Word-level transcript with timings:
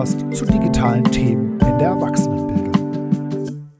Podcast 0.00 0.34
zu 0.34 0.46
digitalen 0.46 1.04
Themen 1.04 1.60
in 1.60 1.78
der 1.78 1.88
Erwachsenenbildung. 1.88 3.70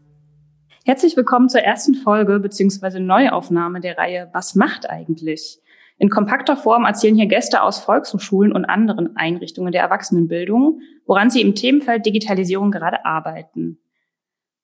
Herzlich 0.85 1.17
willkommen 1.17 1.49
zur 1.49 1.63
ersten 1.63 1.95
Folge 1.95 2.39
bzw. 2.41 3.01
Neuaufnahme 3.01 3.81
der 3.81 3.97
Reihe 3.97 4.29
Was 4.35 4.55
macht 4.55 4.91
eigentlich? 4.91 5.61
In 5.97 6.11
kompakter 6.11 6.59
Form 6.59 6.85
erzählen 6.85 7.15
hier 7.15 7.25
Gäste 7.25 7.63
aus 7.63 7.79
Volkshochschulen 7.79 8.53
und 8.53 8.67
anderen 8.67 9.17
Einrichtungen 9.17 9.73
der 9.73 9.81
Erwachsenenbildung, 9.81 10.81
woran 11.07 11.31
sie 11.31 11.41
im 11.41 11.55
Themenfeld 11.55 12.05
Digitalisierung 12.05 12.71
gerade 12.71 13.07
arbeiten. 13.07 13.79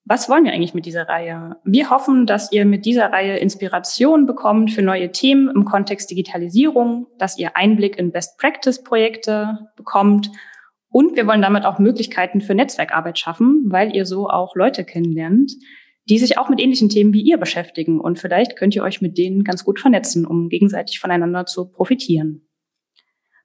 Was 0.05 0.29
wollen 0.29 0.45
wir 0.45 0.53
eigentlich 0.53 0.75
mit 0.75 0.85
dieser 0.85 1.09
Reihe? 1.09 1.57
Wir 1.65 1.89
hoffen, 1.89 2.27
dass 2.27 2.53
ihr 2.53 2.67
mit 2.67 2.85
dieser 2.85 3.13
Reihe 3.13 3.39
Inspiration 3.39 4.27
bekommt 4.27 4.73
für 4.73 4.83
neue 4.83 5.11
Themen 5.11 5.49
im 5.49 5.65
Kontext 5.65 6.11
Digitalisierung, 6.11 7.07
dass 7.17 7.39
ihr 7.39 7.57
Einblick 7.57 7.99
in 7.99 8.13
Best-Practice-Projekte 8.13 9.71
bekommt 9.75 10.31
und 10.97 11.15
wir 11.15 11.27
wollen 11.27 11.43
damit 11.43 11.67
auch 11.67 11.79
Möglichkeiten 11.79 12.41
für 12.41 12.55
Netzwerkarbeit 12.55 13.19
schaffen, 13.19 13.65
weil 13.67 13.95
ihr 13.95 14.07
so 14.07 14.31
auch 14.31 14.57
Leute 14.57 14.83
kennenlernt, 14.83 15.53
die 16.09 16.17
sich 16.17 16.39
auch 16.39 16.49
mit 16.49 16.59
ähnlichen 16.59 16.89
Themen 16.89 17.13
wie 17.13 17.21
ihr 17.21 17.37
beschäftigen 17.37 18.01
und 18.01 18.19
vielleicht 18.19 18.57
könnt 18.57 18.75
ihr 18.75 18.83
euch 18.83 19.03
mit 19.03 19.19
denen 19.19 19.45
ganz 19.45 19.63
gut 19.63 19.79
vernetzen, 19.79 20.25
um 20.25 20.49
gegenseitig 20.49 20.99
voneinander 20.99 21.45
zu 21.45 21.71
profitieren. 21.71 22.49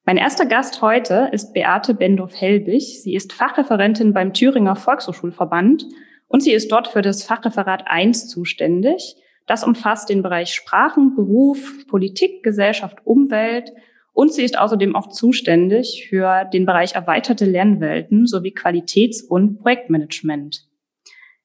Mein 0.05 0.15
erster 0.15 0.45
Gast 0.45 0.81
heute 0.81 1.27
ist 1.33 1.51
Beate 1.51 1.93
Bendorf-Helbig. 1.93 3.01
Sie 3.03 3.15
ist 3.15 3.34
Fachreferentin 3.34 4.13
beim 4.13 4.31
Thüringer 4.31 4.77
Volkshochschulverband 4.77 5.83
und 6.29 6.41
sie 6.41 6.54
ist 6.54 6.71
dort 6.71 6.87
für 6.87 7.01
das 7.01 7.26
Fachreferat 7.26 7.83
1 7.85 8.29
zuständig. 8.29 9.17
Das 9.45 9.65
umfasst 9.65 10.07
den 10.07 10.23
Bereich 10.23 10.54
Sprachen, 10.54 11.15
Beruf, 11.15 11.85
Politik, 11.89 12.43
Gesellschaft, 12.43 12.99
Umwelt. 13.04 13.73
Und 14.13 14.34
sie 14.34 14.43
ist 14.43 14.57
außerdem 14.57 14.95
auch 14.95 15.07
zuständig 15.07 16.07
für 16.09 16.45
den 16.45 16.65
Bereich 16.65 16.95
erweiterte 16.95 17.45
Lernwelten 17.45 18.27
sowie 18.27 18.54
Qualitäts- 18.54 19.23
und 19.23 19.59
Projektmanagement. 19.59 20.67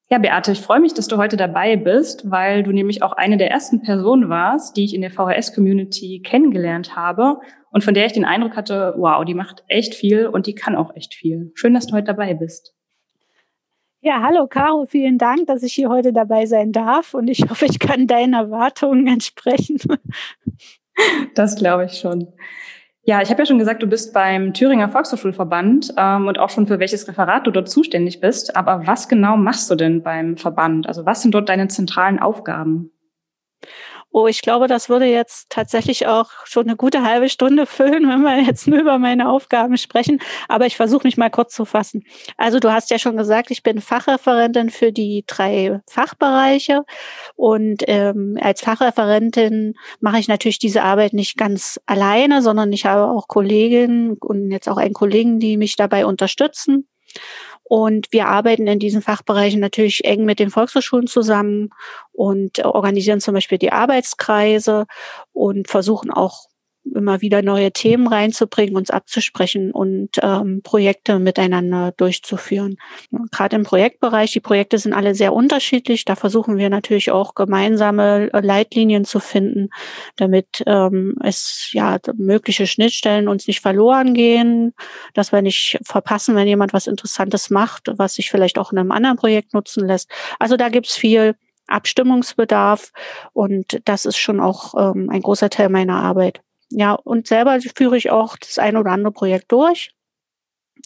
Ja, 0.09 0.19
Beate, 0.19 0.53
ich 0.53 0.61
freue 0.61 0.78
mich, 0.78 0.94
dass 0.94 1.09
du 1.09 1.17
heute 1.17 1.37
dabei 1.37 1.77
bist, 1.77 2.31
weil 2.31 2.62
du 2.62 2.70
nämlich 2.70 3.03
auch 3.03 3.12
eine 3.12 3.39
der 3.39 3.50
ersten 3.50 3.83
Personen 3.83 4.28
warst, 4.28 4.77
die 4.77 4.84
ich 4.84 4.94
in 4.94 5.00
der 5.00 5.11
VHS-Community 5.11 6.22
kennengelernt 6.25 6.94
habe 6.94 7.41
und 7.72 7.83
von 7.83 7.92
der 7.92 8.06
ich 8.06 8.12
den 8.12 8.25
Eindruck 8.25 8.55
hatte, 8.56 8.94
wow, 8.98 9.25
die 9.25 9.34
macht 9.34 9.64
echt 9.67 9.94
viel 9.94 10.28
und 10.28 10.47
die 10.47 10.55
kann 10.55 10.77
auch 10.77 10.94
echt 10.94 11.14
viel. 11.14 11.50
Schön, 11.55 11.75
dass 11.75 11.89
du 11.89 11.94
heute 11.94 12.06
dabei 12.06 12.34
bist. 12.34 12.77
Ja, 14.00 14.22
hallo 14.22 14.47
Caro, 14.47 14.87
vielen 14.87 15.19
Dank, 15.19 15.48
dass 15.48 15.64
ich 15.64 15.72
hier 15.72 15.89
heute 15.89 16.12
dabei 16.12 16.47
sein 16.47 16.70
darf 16.70 17.12
und 17.12 17.27
ich 17.27 17.42
hoffe, 17.50 17.67
ich 17.67 17.81
kann 17.81 18.06
deinen 18.06 18.34
Erwartungen 18.34 19.09
entsprechen. 19.09 19.78
Das 21.34 21.56
glaube 21.56 21.84
ich 21.84 21.98
schon. 21.98 22.33
Ja, 23.02 23.22
ich 23.22 23.30
habe 23.30 23.42
ja 23.42 23.47
schon 23.47 23.58
gesagt, 23.58 23.83
du 23.83 23.86
bist 23.86 24.12
beim 24.12 24.52
Thüringer 24.52 24.89
Volkshochschulverband 24.89 25.94
ähm, 25.97 26.27
und 26.27 26.41
auch 26.41 26.50
schon 26.50 26.66
für 26.66 26.80
welches 26.80 27.06
Referat 27.06 27.47
du 27.47 27.53
dort 27.53 27.69
zuständig 27.69 28.20
bist. 28.20 28.56
Aber 28.56 28.86
was 28.86 29.08
genau 29.08 29.36
machst 29.36 29.70
du 29.70 29.77
denn 29.77 30.03
beim 30.03 30.36
Verband? 30.36 30.88
Also 30.88 31.06
was 31.06 31.22
sind 31.22 31.33
dort 31.33 31.48
deine 31.48 31.69
zentralen 31.69 32.19
Aufgaben? 32.19 32.91
Oh, 34.19 34.27
ich 34.27 34.41
glaube, 34.41 34.67
das 34.67 34.89
würde 34.89 35.05
jetzt 35.05 35.50
tatsächlich 35.50 36.06
auch 36.06 36.31
schon 36.47 36.67
eine 36.67 36.75
gute 36.75 37.03
halbe 37.03 37.28
Stunde 37.28 37.67
füllen, 37.67 38.05
wenn 38.09 38.22
wir 38.22 38.41
jetzt 38.41 38.67
nur 38.67 38.81
über 38.81 38.98
meine 38.98 39.28
Aufgaben 39.28 39.77
sprechen. 39.77 40.22
Aber 40.48 40.64
ich 40.64 40.75
versuche 40.75 41.06
mich 41.06 41.19
mal 41.19 41.28
kurz 41.28 41.53
zu 41.55 41.67
fassen. 41.67 42.03
Also 42.39 42.59
du 42.59 42.72
hast 42.72 42.91
ja 42.91 42.98
schon 42.98 43.19
gesagt, 43.19 43.50
ich 43.50 43.62
bin 43.62 43.83
Fachreferentin 43.83 44.71
für 44.71 44.91
die 44.91 45.25
drei 45.27 45.82
Fachbereiche. 45.87 46.84
Und 47.34 47.82
ähm, 47.88 48.38
als 48.41 48.62
Fachreferentin 48.62 49.75
mache 50.00 50.19
ich 50.19 50.28
natürlich 50.28 50.59
diese 50.59 50.83
Arbeit 50.83 51.12
nicht 51.12 51.37
ganz 51.37 51.78
alleine, 51.84 52.41
sondern 52.41 52.72
ich 52.72 52.87
habe 52.87 53.10
auch 53.10 53.28
Kolleginnen 53.28 54.16
und 54.19 54.50
jetzt 54.50 54.66
auch 54.71 54.78
einen 54.78 54.94
Kollegen, 54.94 55.41
die 55.41 55.59
mich 55.59 55.77
dabei 55.77 56.06
unterstützen. 56.06 56.88
Und 57.69 58.12
wir 58.12 58.28
arbeiten 58.28 58.66
in 58.69 58.78
diesen 58.78 59.03
Fachbereichen 59.03 59.60
natürlich 59.60 60.04
eng 60.04 60.25
mit 60.25 60.38
den 60.38 60.50
Volkshochschulen 60.50 61.09
zusammen 61.09 61.71
und 62.12 62.65
organisieren 62.65 63.21
zum 63.21 63.34
Beispiel 63.34 63.59
die 63.59 63.72
Arbeitskreise 63.72 64.87
und 65.32 65.69
versuchen 65.69 66.12
auch 66.12 66.47
immer 66.94 67.20
wieder 67.20 67.42
neue 67.42 67.72
Themen 67.72 68.06
reinzubringen, 68.06 68.76
uns 68.76 68.91
abzusprechen 68.91 69.72
und 69.72 70.10
ähm, 70.22 70.60
Projekte 70.62 71.19
miteinander 71.19 71.92
durchzuführen. 71.97 72.76
Gerade 73.30 73.56
im 73.56 73.64
Projektbereich, 73.64 74.32
die 74.32 74.41
Projekte 74.41 74.78
sind 74.78 74.92
alle 74.92 75.14
sehr 75.14 75.32
unterschiedlich. 75.32 76.04
Da 76.04 76.16
versuchen 76.16 76.56
wir 76.56 76.70
natürlich 76.70 77.10
auch 77.10 77.34
gemeinsame 77.34 78.30
äh, 78.32 78.41
Leitlinien 78.41 79.04
zu 79.04 79.20
finden, 79.20 79.69
damit 80.16 80.62
ähm, 80.66 81.16
es 81.22 81.70
ja 81.72 81.98
mögliche 82.16 82.66
Schnittstellen 82.66 83.28
uns 83.28 83.47
nicht 83.47 83.60
verloren 83.60 84.14
gehen, 84.14 84.72
dass 85.14 85.32
wir 85.32 85.42
nicht 85.42 85.78
verpassen, 85.84 86.36
wenn 86.36 86.47
jemand 86.47 86.72
was 86.72 86.86
Interessantes 86.86 87.50
macht, 87.50 87.91
was 87.97 88.14
sich 88.14 88.30
vielleicht 88.30 88.58
auch 88.58 88.72
in 88.72 88.78
einem 88.78 88.92
anderen 88.92 89.16
Projekt 89.16 89.54
nutzen 89.54 89.86
lässt. 89.86 90.10
Also 90.38 90.56
da 90.56 90.68
gibt's 90.68 90.97
viel 90.97 91.34
Abstimmungsbedarf 91.68 92.92
und 93.32 93.80
das 93.84 94.04
ist 94.06 94.18
schon 94.18 94.41
auch 94.41 94.74
ähm, 94.94 95.10
ein 95.10 95.22
großer 95.22 95.50
Teil 95.50 95.68
meiner 95.68 95.97
Arbeit. 95.97 96.41
Ja, 96.71 96.94
und 96.94 97.27
selber 97.27 97.59
führe 97.60 97.97
ich 97.97 98.10
auch 98.10 98.37
das 98.37 98.59
ein 98.59 98.77
oder 98.77 98.91
andere 98.91 99.12
Projekt 99.12 99.53
durch. 99.53 99.91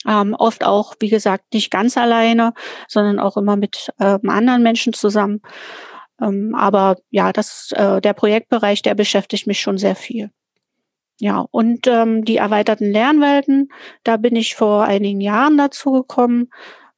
Ähm, 0.06 0.34
oft 0.38 0.64
auch, 0.64 0.94
wie 1.00 1.08
gesagt, 1.08 1.52
nicht 1.52 1.70
ganz 1.70 1.96
alleine, 1.96 2.52
sondern 2.88 3.18
auch 3.18 3.36
immer 3.36 3.56
mit 3.56 3.90
ähm, 3.98 4.28
anderen 4.28 4.62
Menschen 4.62 4.92
zusammen. 4.92 5.40
Ähm, 6.20 6.54
aber 6.54 6.96
ja, 7.10 7.32
das, 7.32 7.72
äh, 7.74 8.00
der 8.00 8.12
Projektbereich, 8.14 8.82
der 8.82 8.94
beschäftigt 8.94 9.46
mich 9.46 9.60
schon 9.60 9.78
sehr 9.78 9.96
viel. 9.96 10.30
Ja, 11.18 11.44
und 11.50 11.86
ähm, 11.86 12.24
die 12.24 12.38
erweiterten 12.38 12.90
Lernwelten, 12.90 13.70
da 14.04 14.16
bin 14.16 14.36
ich 14.36 14.54
vor 14.54 14.84
einigen 14.84 15.20
Jahren 15.20 15.58
dazu 15.58 15.92
gekommen, 15.92 16.48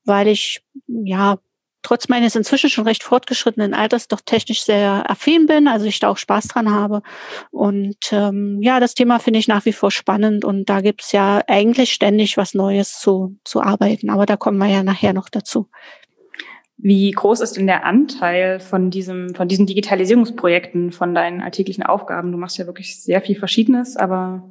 weil 0.05 0.29
ich 0.29 0.63
ja 0.87 1.39
trotz 1.83 2.09
meines 2.09 2.37
inzwischen 2.37 2.71
schon 2.71 2.87
recht 2.87 3.03
fortgeschrittenen 3.03 3.75
Alters 3.75 4.09
doch 4.09 4.21
technisch 4.25 4.65
sehr 4.65 5.11
affin 5.11 5.47
bin, 5.47 5.69
also 5.69 5.87
ich 5.87 6.01
da 6.01 6.09
auch 6.09 6.17
Spaß 6.17 6.49
dran 6.49 6.71
habe. 6.71 7.03
Und 7.51 8.13
ähm, 8.13 8.59
ja, 8.63 8.81
das 8.81 8.95
Thema 8.95 9.19
finde 9.19 9.39
ich 9.39 9.49
nach 9.49 9.65
wie 9.65 9.73
vor 9.73 9.91
spannend 9.91 10.45
und 10.45 10.69
da 10.69 10.81
gibt's 10.81 11.13
ja 11.13 11.43
eigentlich 11.47 11.93
ständig 11.93 12.37
was 12.37 12.55
Neues 12.55 12.99
zu, 12.99 13.37
zu 13.45 13.61
arbeiten. 13.61 14.11
Aber 14.11 14.27
da 14.27 14.37
kommen 14.37 14.59
wir 14.59 14.69
ja 14.69 14.83
nachher 14.83 15.13
noch 15.13 15.29
dazu. 15.29 15.69
Wie 16.85 17.13
groß 17.13 17.41
ist 17.41 17.57
denn 17.57 17.69
der 17.69 17.85
Anteil 17.85 18.59
von 18.59 18.91
diesem, 18.91 19.37
von 19.37 19.47
diesen 19.47 19.67
Digitalisierungsprojekten, 19.67 20.91
von 20.91 21.15
deinen 21.15 21.41
alltäglichen 21.41 21.85
Aufgaben? 21.85 22.33
Du 22.33 22.39
machst 22.39 22.59
ja 22.59 22.67
wirklich 22.67 23.01
sehr 23.01 23.21
viel 23.21 23.39
Verschiedenes, 23.39 23.97
aber 23.97 24.43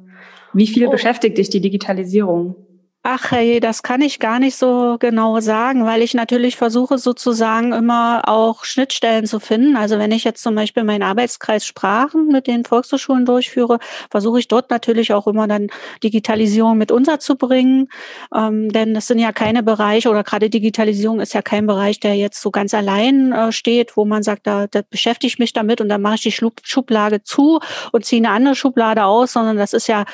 wie 0.54 0.66
viel 0.66 0.86
oh. 0.86 0.90
beschäftigt 0.90 1.36
dich 1.36 1.50
die 1.50 1.60
Digitalisierung? 1.60 2.56
Ach 3.04 3.32
hey, 3.32 3.58
das 3.58 3.82
kann 3.82 4.00
ich 4.00 4.20
gar 4.20 4.38
nicht 4.38 4.54
so 4.54 4.96
genau 5.00 5.40
sagen, 5.40 5.84
weil 5.86 6.02
ich 6.02 6.14
natürlich 6.14 6.54
versuche 6.56 6.98
sozusagen 6.98 7.72
immer 7.72 8.22
auch 8.28 8.64
Schnittstellen 8.64 9.26
zu 9.26 9.40
finden. 9.40 9.74
Also 9.76 9.98
wenn 9.98 10.12
ich 10.12 10.22
jetzt 10.22 10.40
zum 10.40 10.54
Beispiel 10.54 10.84
meinen 10.84 11.02
Arbeitskreis 11.02 11.66
Sprachen 11.66 12.28
mit 12.28 12.46
den 12.46 12.64
Volkshochschulen 12.64 13.24
durchführe, 13.26 13.80
versuche 14.08 14.38
ich 14.38 14.46
dort 14.46 14.70
natürlich 14.70 15.12
auch 15.12 15.26
immer 15.26 15.48
dann 15.48 15.66
Digitalisierung 16.04 16.78
mit 16.78 16.92
unterzubringen. 16.92 17.88
Ähm, 18.32 18.70
denn 18.70 18.94
das 18.94 19.08
sind 19.08 19.18
ja 19.18 19.32
keine 19.32 19.64
Bereiche 19.64 20.08
oder 20.08 20.22
gerade 20.22 20.48
Digitalisierung 20.48 21.18
ist 21.18 21.34
ja 21.34 21.42
kein 21.42 21.66
Bereich, 21.66 21.98
der 21.98 22.14
jetzt 22.14 22.40
so 22.40 22.52
ganz 22.52 22.72
allein 22.72 23.32
äh, 23.32 23.50
steht, 23.50 23.96
wo 23.96 24.04
man 24.04 24.22
sagt, 24.22 24.46
da, 24.46 24.68
da 24.68 24.82
beschäftige 24.88 25.26
ich 25.26 25.40
mich 25.40 25.52
damit 25.52 25.80
und 25.80 25.88
dann 25.88 26.02
mache 26.02 26.14
ich 26.14 26.20
die 26.20 26.30
Schublade 26.62 27.24
zu 27.24 27.58
und 27.90 28.04
ziehe 28.04 28.20
eine 28.22 28.30
andere 28.30 28.54
Schublade 28.54 29.04
aus, 29.06 29.32
sondern 29.32 29.56
das 29.56 29.72
ist 29.72 29.88
ja 29.88 30.04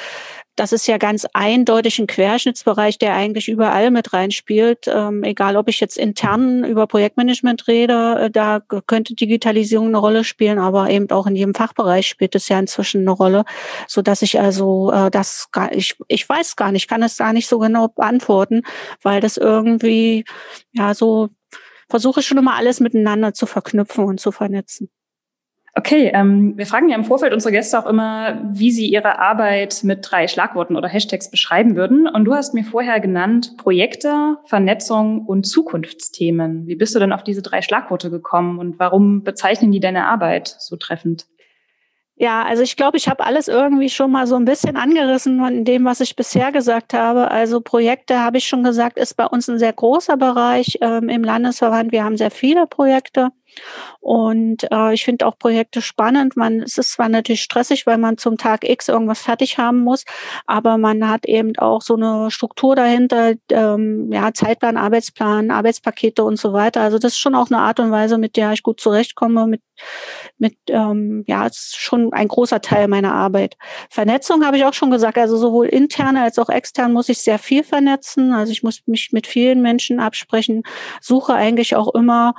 das 0.58 0.72
ist 0.72 0.88
ja 0.88 0.98
ganz 0.98 1.24
eindeutig 1.34 2.00
ein 2.00 2.08
Querschnittsbereich, 2.08 2.98
der 2.98 3.14
eigentlich 3.14 3.48
überall 3.48 3.92
mit 3.92 4.12
reinspielt. 4.12 4.86
Ähm, 4.88 5.22
egal, 5.22 5.56
ob 5.56 5.68
ich 5.68 5.78
jetzt 5.78 5.96
intern 5.96 6.64
über 6.64 6.88
Projektmanagement 6.88 7.68
rede, 7.68 8.22
äh, 8.22 8.30
da 8.30 8.60
könnte 8.86 9.14
Digitalisierung 9.14 9.86
eine 9.88 9.98
Rolle 9.98 10.24
spielen, 10.24 10.58
aber 10.58 10.90
eben 10.90 11.08
auch 11.10 11.28
in 11.28 11.36
jedem 11.36 11.54
Fachbereich 11.54 12.08
spielt 12.08 12.34
es 12.34 12.48
ja 12.48 12.58
inzwischen 12.58 13.02
eine 13.02 13.12
Rolle, 13.12 13.44
so 13.86 14.02
dass 14.02 14.20
ich 14.22 14.40
also 14.40 14.90
äh, 14.92 15.12
das 15.12 15.48
gar, 15.52 15.72
ich 15.72 15.96
ich 16.08 16.28
weiß 16.28 16.56
gar 16.56 16.72
nicht, 16.72 16.88
kann 16.88 17.04
es 17.04 17.16
gar 17.16 17.32
nicht 17.32 17.46
so 17.46 17.60
genau 17.60 17.86
beantworten, 17.88 18.62
weil 19.02 19.20
das 19.20 19.36
irgendwie 19.36 20.24
ja 20.72 20.92
so 20.92 21.28
versuche 21.88 22.22
schon 22.22 22.38
immer 22.38 22.56
alles 22.56 22.80
miteinander 22.80 23.32
zu 23.32 23.46
verknüpfen 23.46 24.04
und 24.04 24.18
zu 24.18 24.32
vernetzen. 24.32 24.90
Okay, 25.78 26.10
ähm, 26.12 26.54
wir 26.56 26.66
fragen 26.66 26.88
ja 26.88 26.96
im 26.96 27.04
Vorfeld 27.04 27.32
unsere 27.32 27.52
Gäste 27.52 27.78
auch 27.78 27.86
immer, 27.86 28.40
wie 28.50 28.72
sie 28.72 28.88
ihre 28.88 29.20
Arbeit 29.20 29.84
mit 29.84 30.00
drei 30.02 30.26
Schlagworten 30.26 30.74
oder 30.74 30.88
Hashtags 30.88 31.30
beschreiben 31.30 31.76
würden. 31.76 32.08
Und 32.08 32.24
du 32.24 32.34
hast 32.34 32.52
mir 32.52 32.64
vorher 32.64 32.98
genannt 32.98 33.56
Projekte, 33.58 34.38
Vernetzung 34.44 35.24
und 35.24 35.44
Zukunftsthemen. 35.44 36.66
Wie 36.66 36.74
bist 36.74 36.96
du 36.96 36.98
denn 36.98 37.12
auf 37.12 37.22
diese 37.22 37.42
drei 37.42 37.62
Schlagworte 37.62 38.10
gekommen 38.10 38.58
und 38.58 38.80
warum 38.80 39.22
bezeichnen 39.22 39.70
die 39.70 39.78
deine 39.78 40.06
Arbeit 40.06 40.48
so 40.48 40.74
treffend? 40.74 41.26
Ja, 42.16 42.42
also 42.42 42.64
ich 42.64 42.74
glaube, 42.74 42.96
ich 42.96 43.08
habe 43.08 43.24
alles 43.24 43.46
irgendwie 43.46 43.88
schon 43.88 44.10
mal 44.10 44.26
so 44.26 44.34
ein 44.34 44.44
bisschen 44.44 44.76
angerissen 44.76 45.38
von 45.38 45.64
dem, 45.64 45.84
was 45.84 46.00
ich 46.00 46.16
bisher 46.16 46.50
gesagt 46.50 46.92
habe. 46.92 47.30
Also 47.30 47.60
Projekte, 47.60 48.18
habe 48.18 48.38
ich 48.38 48.46
schon 48.46 48.64
gesagt, 48.64 48.98
ist 48.98 49.16
bei 49.16 49.26
uns 49.26 49.48
ein 49.48 49.60
sehr 49.60 49.72
großer 49.72 50.16
Bereich 50.16 50.78
ähm, 50.80 51.08
im 51.08 51.22
Landesverband. 51.22 51.92
Wir 51.92 52.02
haben 52.02 52.16
sehr 52.16 52.32
viele 52.32 52.66
Projekte. 52.66 53.28
Und 54.00 54.70
äh, 54.70 54.94
ich 54.94 55.04
finde 55.04 55.26
auch 55.26 55.38
Projekte 55.38 55.82
spannend. 55.82 56.36
Man, 56.36 56.62
es 56.62 56.78
ist 56.78 56.92
zwar 56.92 57.08
natürlich 57.08 57.42
stressig, 57.42 57.86
weil 57.86 57.98
man 57.98 58.16
zum 58.16 58.36
Tag 58.38 58.68
X 58.68 58.88
irgendwas 58.88 59.20
fertig 59.20 59.58
haben 59.58 59.80
muss, 59.80 60.04
aber 60.46 60.78
man 60.78 61.08
hat 61.08 61.26
eben 61.26 61.56
auch 61.58 61.82
so 61.82 61.94
eine 61.94 62.30
Struktur 62.30 62.76
dahinter, 62.76 63.34
ähm, 63.50 64.10
ja, 64.12 64.32
Zeitplan, 64.32 64.76
Arbeitsplan, 64.76 65.50
Arbeitspakete 65.50 66.24
und 66.24 66.38
so 66.38 66.52
weiter. 66.52 66.80
Also 66.80 66.98
das 66.98 67.12
ist 67.12 67.18
schon 67.18 67.34
auch 67.34 67.50
eine 67.50 67.60
Art 67.60 67.80
und 67.80 67.90
Weise, 67.90 68.18
mit 68.18 68.36
der 68.36 68.52
ich 68.52 68.62
gut 68.62 68.80
zurechtkomme, 68.80 69.46
mit, 69.46 69.62
mit 70.38 70.56
ähm, 70.68 71.24
ja, 71.26 71.46
ist 71.46 71.76
schon 71.76 72.12
ein 72.12 72.28
großer 72.28 72.60
Teil 72.60 72.88
meiner 72.88 73.14
Arbeit. 73.14 73.56
Vernetzung 73.90 74.44
habe 74.44 74.56
ich 74.56 74.64
auch 74.64 74.74
schon 74.74 74.90
gesagt, 74.90 75.18
also 75.18 75.36
sowohl 75.36 75.66
intern 75.66 76.16
als 76.16 76.38
auch 76.38 76.48
extern 76.48 76.92
muss 76.92 77.08
ich 77.08 77.18
sehr 77.18 77.38
viel 77.38 77.64
vernetzen. 77.64 78.32
Also 78.32 78.52
ich 78.52 78.62
muss 78.62 78.82
mich 78.86 79.10
mit 79.12 79.26
vielen 79.26 79.62
Menschen 79.62 80.00
absprechen, 80.00 80.62
suche 81.00 81.34
eigentlich 81.34 81.76
auch 81.76 81.94
immer 81.94 82.34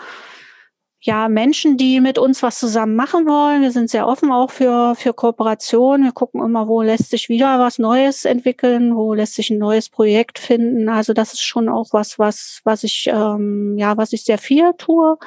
ja, 1.01 1.29
Menschen, 1.29 1.77
die 1.77 2.01
mit 2.01 2.17
uns 2.17 2.43
was 2.43 2.59
zusammen 2.59 2.95
machen 2.95 3.25
wollen. 3.25 3.61
Wir 3.61 3.71
sind 3.71 3.89
sehr 3.89 4.05
offen 4.05 4.31
auch 4.31 4.51
für, 4.51 4.95
für 4.95 5.13
Kooperation. 5.13 6.03
Wir 6.03 6.11
gucken 6.11 6.43
immer, 6.43 6.67
wo 6.67 6.81
lässt 6.81 7.09
sich 7.09 7.29
wieder 7.29 7.57
was 7.59 7.79
Neues 7.79 8.25
entwickeln, 8.25 8.95
wo 8.95 9.13
lässt 9.13 9.35
sich 9.35 9.49
ein 9.49 9.59
neues 9.59 9.89
Projekt 9.89 10.39
finden. 10.39 10.89
Also 10.89 11.13
das 11.13 11.33
ist 11.33 11.41
schon 11.41 11.69
auch 11.69 11.93
was, 11.93 12.19
was, 12.19 12.59
was 12.65 12.83
ich, 12.83 13.07
ähm, 13.07 13.77
ja, 13.77 13.95
was 13.95 14.11
ich 14.11 14.25
sehr 14.25 14.37
viel 14.37 14.73
tue. 14.77 15.17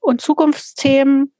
Und 0.00 0.20
Zukunftsthemen. 0.20 1.34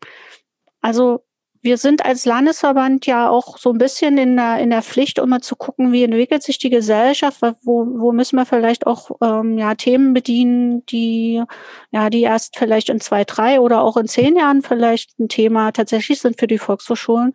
Also 0.80 1.24
wir 1.64 1.78
sind 1.78 2.04
als 2.04 2.26
Landesverband 2.26 3.06
ja 3.06 3.30
auch 3.30 3.56
so 3.56 3.70
ein 3.70 3.78
bisschen 3.78 4.18
in 4.18 4.36
der, 4.36 4.58
in 4.58 4.68
der 4.68 4.82
Pflicht, 4.82 5.18
um 5.18 5.30
mal 5.30 5.40
zu 5.40 5.56
gucken, 5.56 5.92
wie 5.92 6.04
entwickelt 6.04 6.42
sich 6.42 6.58
die 6.58 6.68
Gesellschaft, 6.68 7.40
wo, 7.62 7.86
wo 7.86 8.12
müssen 8.12 8.36
wir 8.36 8.44
vielleicht 8.44 8.86
auch 8.86 9.10
ähm, 9.22 9.56
ja, 9.56 9.74
Themen 9.74 10.12
bedienen, 10.12 10.84
die 10.84 11.42
ja, 11.90 12.10
die 12.10 12.20
erst 12.20 12.58
vielleicht 12.58 12.90
in 12.90 13.00
zwei, 13.00 13.24
drei 13.24 13.60
oder 13.60 13.80
auch 13.80 13.96
in 13.96 14.06
zehn 14.06 14.36
Jahren 14.36 14.60
vielleicht 14.60 15.18
ein 15.18 15.28
Thema 15.28 15.72
tatsächlich 15.72 16.20
sind 16.20 16.38
für 16.38 16.46
die 16.46 16.58
Volkshochschulen. 16.58 17.32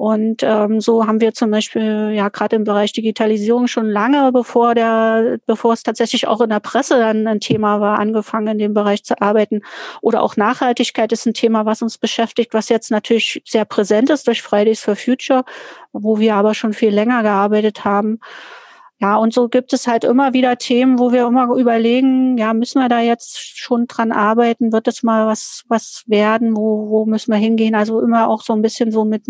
Und 0.00 0.42
ähm, 0.42 0.80
so 0.80 1.06
haben 1.06 1.20
wir 1.20 1.34
zum 1.34 1.50
Beispiel 1.50 2.12
ja 2.14 2.30
gerade 2.30 2.56
im 2.56 2.64
Bereich 2.64 2.94
Digitalisierung 2.94 3.66
schon 3.66 3.86
lange, 3.86 4.32
bevor 4.32 4.74
der, 4.74 5.40
bevor 5.44 5.74
es 5.74 5.82
tatsächlich 5.82 6.26
auch 6.26 6.40
in 6.40 6.48
der 6.48 6.60
Presse 6.60 6.98
dann 6.98 7.26
ein 7.26 7.38
Thema 7.38 7.82
war, 7.82 7.98
angefangen 7.98 8.46
in 8.48 8.56
dem 8.56 8.72
Bereich 8.72 9.04
zu 9.04 9.20
arbeiten. 9.20 9.60
Oder 10.00 10.22
auch 10.22 10.38
Nachhaltigkeit 10.38 11.12
ist 11.12 11.26
ein 11.26 11.34
Thema, 11.34 11.66
was 11.66 11.82
uns 11.82 11.98
beschäftigt, 11.98 12.54
was 12.54 12.70
jetzt 12.70 12.90
natürlich 12.90 13.42
sehr 13.44 13.66
präsent 13.66 14.08
ist 14.08 14.26
durch 14.26 14.40
Fridays 14.40 14.80
for 14.80 14.96
Future, 14.96 15.44
wo 15.92 16.18
wir 16.18 16.34
aber 16.34 16.54
schon 16.54 16.72
viel 16.72 16.94
länger 16.94 17.22
gearbeitet 17.22 17.84
haben. 17.84 18.20
Ja, 19.00 19.16
und 19.16 19.32
so 19.32 19.48
gibt 19.48 19.72
es 19.72 19.86
halt 19.86 20.04
immer 20.04 20.34
wieder 20.34 20.58
Themen, 20.58 20.98
wo 20.98 21.10
wir 21.10 21.26
immer 21.26 21.56
überlegen, 21.56 22.36
ja, 22.36 22.52
müssen 22.52 22.82
wir 22.82 22.90
da 22.90 23.00
jetzt 23.00 23.58
schon 23.58 23.86
dran 23.86 24.12
arbeiten? 24.12 24.72
Wird 24.72 24.88
es 24.88 25.02
mal 25.02 25.26
was, 25.26 25.64
was 25.68 26.04
werden? 26.06 26.54
Wo, 26.54 26.90
wo 26.90 27.06
müssen 27.06 27.32
wir 27.32 27.38
hingehen? 27.38 27.74
Also 27.74 28.00
immer 28.00 28.28
auch 28.28 28.42
so 28.42 28.52
ein 28.52 28.60
bisschen 28.60 28.92
so 28.92 29.06
mit, 29.06 29.26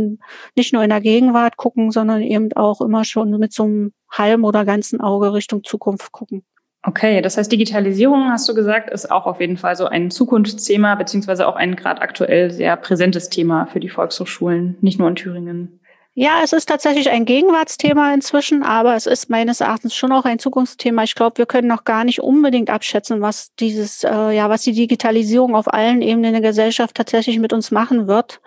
nicht 0.57 0.73
nur 0.73 0.83
in 0.83 0.91
der 0.91 1.01
Gegenwart 1.01 1.57
gucken, 1.57 1.93
sondern 1.93 2.21
eben 2.21 2.53
auch 2.55 2.81
immer 2.81 3.05
schon 3.05 3.31
mit 3.39 3.53
so 3.53 3.63
einem 3.63 3.93
halben 4.11 4.43
oder 4.43 4.65
ganzen 4.65 5.01
Auge 5.01 5.33
Richtung 5.33 5.63
Zukunft 5.63 6.11
gucken. 6.11 6.43
Okay, 6.83 7.21
das 7.21 7.37
heißt, 7.37 7.53
Digitalisierung, 7.53 8.31
hast 8.31 8.49
du 8.49 8.55
gesagt, 8.55 8.91
ist 8.91 9.11
auch 9.11 9.27
auf 9.27 9.41
jeden 9.41 9.59
Fall 9.59 9.77
so 9.77 9.85
ein 9.87 10.11
Zukunftsthema, 10.11 10.95
beziehungsweise 10.95 11.47
auch 11.47 11.55
ein 11.55 11.77
gerade 11.77 12.01
aktuell 12.01 12.51
sehr 12.51 12.77
präsentes 12.77 13.29
Thema 13.29 13.67
für 13.67 13.81
die 13.81 13.91
Volkshochschulen, 13.91 14.79
nicht 14.81 14.99
nur 14.99 15.09
in 15.09 15.15
Thüringen. 15.15 15.80
Ja, 16.23 16.43
es 16.45 16.53
ist 16.53 16.69
tatsächlich 16.69 17.09
ein 17.09 17.25
Gegenwartsthema 17.25 18.13
inzwischen, 18.13 18.63
aber 18.63 18.95
es 18.95 19.07
ist 19.07 19.31
meines 19.31 19.63
Erachtens 19.63 19.95
schon 19.95 20.13
auch 20.13 20.27
ein 20.27 20.39
Zukunftsthema. 20.39 21.03
Ich 21.03 21.15
glaube, 21.15 21.39
wir 21.39 21.47
können 21.47 21.67
noch 21.67 21.85
gar 21.85 22.05
nicht 22.05 22.21
unbedingt 22.21 22.69
abschätzen, 22.69 23.23
was 23.23 23.55
dieses, 23.59 24.05
äh, 24.05 24.31
ja, 24.33 24.51
was 24.51 24.61
die 24.61 24.75
Digitalisierung 24.75 25.57
auf 25.57 25.73
allen 25.73 26.03
Ebenen 26.03 26.33
der 26.33 26.43
Gesellschaft 26.43 26.95
tatsächlich 26.95 27.39
mit 27.39 27.55
uns 27.55 27.71
machen 27.71 28.07
wird 28.07 28.43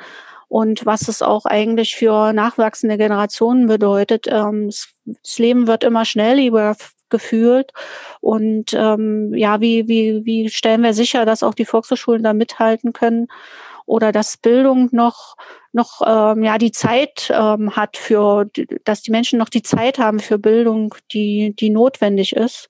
und 0.49 0.85
was 0.85 1.07
es 1.07 1.23
auch 1.23 1.45
eigentlich 1.45 1.95
für 1.95 2.31
nachwachsende 2.31 2.95
Generationen 2.99 3.65
bedeutet. 3.65 4.27
Ähm, 4.27 4.69
das 5.05 5.39
Leben 5.39 5.65
wird 5.65 5.83
immer 5.83 6.05
schnelllebiger 6.05 6.75
gefühlt 7.09 7.71
und 8.21 8.73
ähm, 8.75 9.33
ja, 9.33 9.61
wie 9.61 9.87
wie 9.87 10.21
wie 10.25 10.49
stellen 10.49 10.83
wir 10.83 10.93
sicher, 10.93 11.25
dass 11.25 11.41
auch 11.41 11.55
die 11.55 11.65
Volkshochschulen 11.65 12.21
da 12.21 12.33
mithalten 12.33 12.93
können 12.93 13.29
oder 13.85 14.11
dass 14.11 14.37
Bildung 14.37 14.89
noch 14.91 15.35
noch 15.73 16.01
ähm, 16.05 16.43
ja 16.43 16.57
die 16.59 16.71
Zeit 16.71 17.31
ähm, 17.33 17.75
hat 17.75 17.97
für, 17.97 18.49
dass 18.85 19.01
die 19.01 19.11
Menschen 19.11 19.39
noch 19.39 19.49
die 19.49 19.63
Zeit 19.63 19.97
haben 19.97 20.19
für 20.19 20.37
Bildung, 20.37 20.93
die 21.11 21.55
die 21.55 21.71
notwendig 21.71 22.35
ist. 22.35 22.69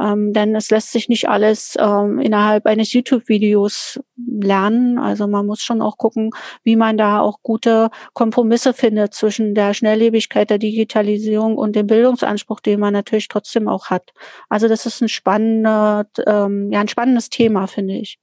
Ähm, 0.00 0.32
denn 0.32 0.54
es 0.56 0.70
lässt 0.70 0.90
sich 0.90 1.08
nicht 1.08 1.28
alles 1.28 1.76
ähm, 1.78 2.18
innerhalb 2.18 2.66
eines 2.66 2.92
YouTube-Videos 2.92 4.00
lernen. 4.16 4.98
Also 4.98 5.28
man 5.28 5.46
muss 5.46 5.62
schon 5.62 5.80
auch 5.80 5.96
gucken, 5.96 6.30
wie 6.64 6.76
man 6.76 6.98
da 6.98 7.20
auch 7.20 7.38
gute 7.42 7.90
Kompromisse 8.14 8.74
findet 8.74 9.14
zwischen 9.14 9.54
der 9.54 9.72
Schnelllebigkeit 9.72 10.50
der 10.50 10.58
Digitalisierung 10.58 11.56
und 11.56 11.76
dem 11.76 11.86
Bildungsanspruch, 11.86 12.60
den 12.60 12.80
man 12.80 12.92
natürlich 12.92 13.28
trotzdem 13.28 13.68
auch 13.68 13.90
hat. 13.90 14.12
Also 14.48 14.66
das 14.66 14.86
ist 14.86 15.00
ein 15.00 15.08
spannender, 15.08 16.06
ähm, 16.26 16.70
ja 16.72 16.80
ein 16.80 16.88
spannendes 16.88 17.30
Thema, 17.30 17.68
finde 17.68 17.94
ich. 17.94 18.18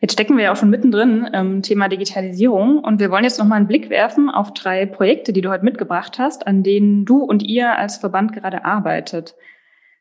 Jetzt 0.00 0.12
stecken 0.12 0.36
wir 0.36 0.44
ja 0.44 0.52
auch 0.52 0.56
schon 0.56 0.70
mittendrin 0.70 1.24
im 1.32 1.62
Thema 1.62 1.88
Digitalisierung 1.88 2.78
und 2.78 3.00
wir 3.00 3.10
wollen 3.10 3.24
jetzt 3.24 3.38
noch 3.38 3.46
mal 3.46 3.56
einen 3.56 3.66
Blick 3.66 3.90
werfen 3.90 4.30
auf 4.30 4.52
drei 4.52 4.86
Projekte, 4.86 5.32
die 5.32 5.40
du 5.40 5.50
heute 5.50 5.64
mitgebracht 5.64 6.18
hast, 6.18 6.46
an 6.46 6.62
denen 6.62 7.04
du 7.04 7.22
und 7.22 7.42
ihr 7.42 7.76
als 7.76 7.96
Verband 7.96 8.32
gerade 8.32 8.64
arbeitet. 8.64 9.34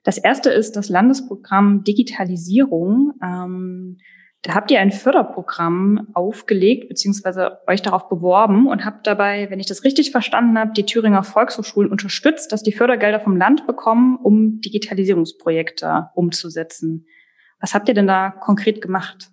Das 0.03 0.17
erste 0.17 0.51
ist 0.51 0.75
das 0.75 0.89
Landesprogramm 0.89 1.83
Digitalisierung. 1.83 3.13
Ähm, 3.23 3.97
da 4.43 4.53
habt 4.53 4.69
ihr 4.69 4.79
ein 4.79 4.91
Förderprogramm 4.91 6.09
aufgelegt 6.13 6.87
beziehungsweise 6.87 7.61
euch 7.65 7.81
darauf 7.81 8.07
beworben 8.09 8.67
und 8.67 8.85
habt 8.85 9.07
dabei, 9.07 9.49
wenn 9.49 9.59
ich 9.59 9.65
das 9.65 9.83
richtig 9.83 10.11
verstanden 10.11 10.59
habe, 10.59 10.73
die 10.73 10.85
Thüringer 10.85 11.23
Volkshochschulen 11.23 11.89
unterstützt, 11.89 12.51
dass 12.51 12.61
die 12.61 12.71
Fördergelder 12.71 13.19
vom 13.19 13.35
Land 13.35 13.65
bekommen, 13.65 14.19
um 14.21 14.61
Digitalisierungsprojekte 14.61 16.11
umzusetzen. 16.13 17.07
Was 17.59 17.73
habt 17.73 17.87
ihr 17.87 17.95
denn 17.95 18.05
da 18.05 18.29
konkret 18.29 18.83
gemacht? 18.83 19.31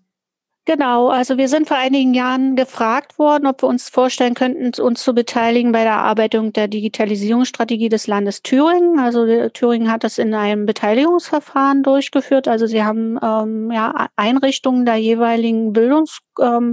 Genau, 0.64 1.08
also 1.08 1.38
wir 1.38 1.48
sind 1.48 1.66
vor 1.66 1.76
einigen 1.76 2.14
Jahren 2.14 2.54
gefragt 2.54 3.18
worden, 3.18 3.48
ob 3.48 3.62
wir 3.62 3.68
uns 3.68 3.88
vorstellen 3.88 4.34
könnten, 4.34 4.80
uns 4.80 5.02
zu 5.02 5.12
beteiligen 5.12 5.72
bei 5.72 5.82
der 5.82 5.94
Erarbeitung 5.94 6.52
der 6.52 6.68
Digitalisierungsstrategie 6.68 7.88
des 7.88 8.06
Landes 8.06 8.42
Thüringen. 8.42 9.00
Also 9.00 9.48
Thüringen 9.48 9.90
hat 9.90 10.04
das 10.04 10.18
in 10.18 10.34
einem 10.34 10.64
Beteiligungsverfahren 10.64 11.82
durchgeführt. 11.82 12.46
Also 12.46 12.66
sie 12.66 12.84
haben 12.84 13.18
ähm, 13.20 13.72
ja, 13.72 14.06
Einrichtungen 14.14 14.86
der 14.86 14.96
jeweiligen 14.96 15.72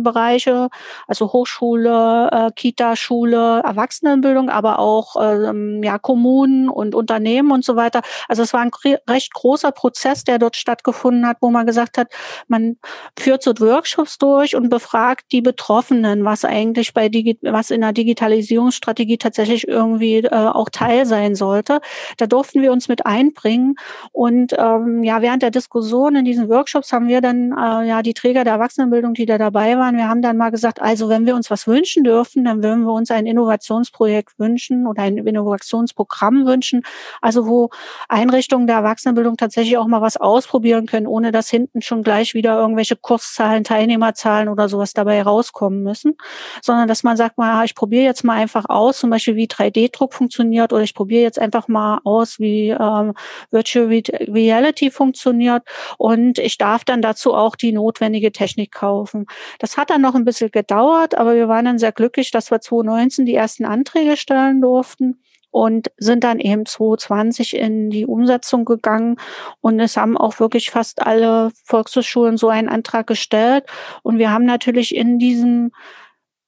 Bildungsbereiche, 0.09 0.69
also 1.07 1.31
Hochschule, 1.31 2.29
äh, 2.31 2.51
Kita, 2.55 2.95
Schule, 2.95 3.61
Erwachsenenbildung, 3.63 4.49
aber 4.49 4.79
auch 4.79 5.15
ähm, 5.19 5.81
ja, 5.83 5.97
Kommunen 5.97 6.69
und 6.69 6.95
Unternehmen 6.95 7.51
und 7.51 7.63
so 7.63 7.75
weiter. 7.75 8.01
Also 8.27 8.43
es 8.43 8.53
war 8.53 8.61
ein 8.61 8.71
recht 9.07 9.33
großer 9.33 9.71
Prozess, 9.71 10.23
der 10.23 10.39
dort 10.39 10.55
stattgefunden 10.55 11.27
hat, 11.27 11.37
wo 11.41 11.49
man 11.49 11.65
gesagt 11.65 11.97
hat, 11.97 12.11
man 12.47 12.77
führt 13.17 13.43
so 13.43 13.53
Workshops 13.59 14.17
durch 14.17 14.55
und 14.55 14.69
befragt 14.69 15.25
die 15.31 15.41
Betroffenen, 15.41 16.25
was 16.25 16.45
eigentlich 16.45 16.93
bei 16.93 17.09
Digi 17.09 17.37
was 17.41 17.71
in 17.71 17.81
der 17.81 17.93
Digitalisierungsstrategie 17.93 19.17
tatsächlich 19.17 19.67
irgendwie 19.67 20.17
äh, 20.17 20.29
auch 20.29 20.69
Teil 20.69 21.05
sein 21.05 21.35
sollte. 21.35 21.79
Da 22.17 22.27
durften 22.27 22.61
wir 22.61 22.71
uns 22.71 22.87
mit 22.87 23.05
einbringen 23.05 23.75
und 24.11 24.53
ähm, 24.57 25.03
ja 25.03 25.21
während 25.21 25.43
der 25.43 25.51
Diskussion 25.51 26.15
in 26.15 26.25
diesen 26.25 26.49
Workshops 26.49 26.91
haben 26.91 27.07
wir 27.07 27.21
dann 27.21 27.51
äh, 27.51 27.87
ja 27.87 28.01
die 28.01 28.13
Träger 28.13 28.43
der 28.43 28.53
Erwachsenenbildung, 28.53 29.13
die 29.13 29.25
da 29.25 29.37
dabei 29.49 29.77
waren, 29.77 29.97
wir 29.97 30.07
haben 30.07 30.21
dann 30.21 30.37
mal 30.37 30.51
gesagt, 30.51 30.81
also 30.81 31.09
wenn 31.09 31.25
wir 31.25 31.35
uns 31.35 31.49
was 31.49 31.65
wünschen 31.67 32.03
dürfen, 32.03 32.43
dann 32.43 32.61
würden 32.61 32.83
wir 32.83 32.93
uns 32.93 33.09
ein 33.09 33.25
Innovationsprojekt 33.25 34.37
wünschen 34.37 34.85
oder 34.85 35.01
ein 35.03 35.17
Innovationsprogramm 35.17 36.45
wünschen, 36.45 36.83
also 37.21 37.47
wo 37.47 37.69
Einrichtungen 38.07 38.67
der 38.67 38.77
Erwachsenenbildung 38.77 39.37
tatsächlich 39.37 39.77
auch 39.77 39.87
mal 39.87 40.01
was 40.01 40.17
ausprobieren 40.17 40.85
können, 40.85 41.07
ohne 41.07 41.31
dass 41.31 41.49
hinten 41.49 41.81
schon 41.81 42.03
gleich 42.03 42.33
wieder 42.33 42.59
irgendwelche 42.59 42.95
Kurszahlen 42.95 43.63
Teilnehmerzahlen 43.63 44.49
oder 44.49 44.69
sowas 44.69 44.93
dabei 44.93 45.23
rauskommen 45.23 45.81
müssen, 45.81 46.15
sondern 46.61 46.87
dass 46.87 47.03
man 47.03 47.17
sagt, 47.17 47.37
mal, 47.37 47.65
ich 47.65 47.73
probiere 47.73 48.03
jetzt 48.03 48.23
mal 48.23 48.35
einfach 48.35 48.65
aus, 48.69 48.99
zum 48.99 49.09
Beispiel 49.09 49.35
wie 49.35 49.47
3D-Druck 49.47 50.13
funktioniert 50.13 50.73
oder 50.73 50.83
ich 50.83 50.93
probiere 50.93 51.23
jetzt 51.23 51.39
einfach 51.39 51.67
mal 51.67 52.01
aus, 52.03 52.39
wie 52.39 52.69
ähm, 52.69 53.13
Virtual 53.49 53.87
Reality 53.87 54.91
funktioniert. 54.91 55.63
Und 55.97 56.37
ich 56.37 56.57
darf 56.57 56.83
dann 56.83 57.01
dazu 57.01 57.33
auch 57.33 57.55
die 57.55 57.71
notwendige 57.71 58.31
Technik 58.31 58.71
kaufen. 58.71 59.25
Das 59.59 59.77
hat 59.77 59.89
dann 59.89 60.01
noch 60.01 60.15
ein 60.15 60.25
bisschen 60.25 60.51
gedauert, 60.51 61.15
aber 61.15 61.35
wir 61.35 61.47
waren 61.47 61.65
dann 61.65 61.79
sehr 61.79 61.91
glücklich, 61.91 62.31
dass 62.31 62.51
wir 62.51 62.61
2019 62.61 63.25
die 63.25 63.35
ersten 63.35 63.65
Anträge 63.65 64.17
stellen 64.17 64.61
durften 64.61 65.21
und 65.51 65.91
sind 65.97 66.23
dann 66.23 66.39
eben 66.39 66.65
2020 66.65 67.55
in 67.55 67.89
die 67.89 68.05
Umsetzung 68.05 68.65
gegangen. 68.65 69.17
Und 69.61 69.79
es 69.79 69.97
haben 69.97 70.17
auch 70.17 70.39
wirklich 70.39 70.69
fast 70.69 71.01
alle 71.01 71.51
Volkshochschulen 71.65 72.37
so 72.37 72.49
einen 72.49 72.69
Antrag 72.69 73.07
gestellt. 73.07 73.65
Und 74.03 74.19
wir 74.19 74.31
haben 74.31 74.45
natürlich 74.45 74.95
in 74.95 75.17
diesem 75.17 75.71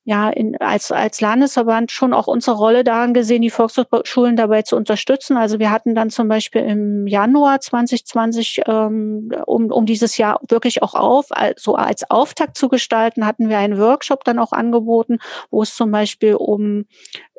ja 0.03 0.29
in, 0.29 0.57
als, 0.57 0.91
als 0.91 1.21
Landesverband 1.21 1.91
schon 1.91 2.13
auch 2.13 2.27
unsere 2.27 2.57
Rolle 2.57 2.83
daran 2.83 3.13
gesehen, 3.13 3.41
die 3.41 3.49
Volkshochschulen 3.49 4.35
dabei 4.35 4.63
zu 4.63 4.75
unterstützen. 4.75 5.37
Also 5.37 5.59
wir 5.59 5.69
hatten 5.69 5.93
dann 5.93 6.09
zum 6.09 6.27
Beispiel 6.27 6.61
im 6.61 7.07
Januar 7.07 7.59
2020, 7.61 8.61
ähm, 8.65 9.31
um, 9.45 9.71
um 9.71 9.85
dieses 9.85 10.17
Jahr 10.17 10.39
wirklich 10.49 10.81
auch 10.81 10.95
auf, 10.95 11.27
so 11.55 11.75
als 11.75 12.09
Auftakt 12.09 12.57
zu 12.57 12.67
gestalten, 12.67 13.25
hatten 13.25 13.49
wir 13.49 13.59
einen 13.59 13.77
Workshop 13.77 14.23
dann 14.23 14.39
auch 14.39 14.53
angeboten, 14.53 15.19
wo 15.51 15.61
es 15.61 15.75
zum 15.75 15.91
Beispiel 15.91 16.35
um 16.35 16.85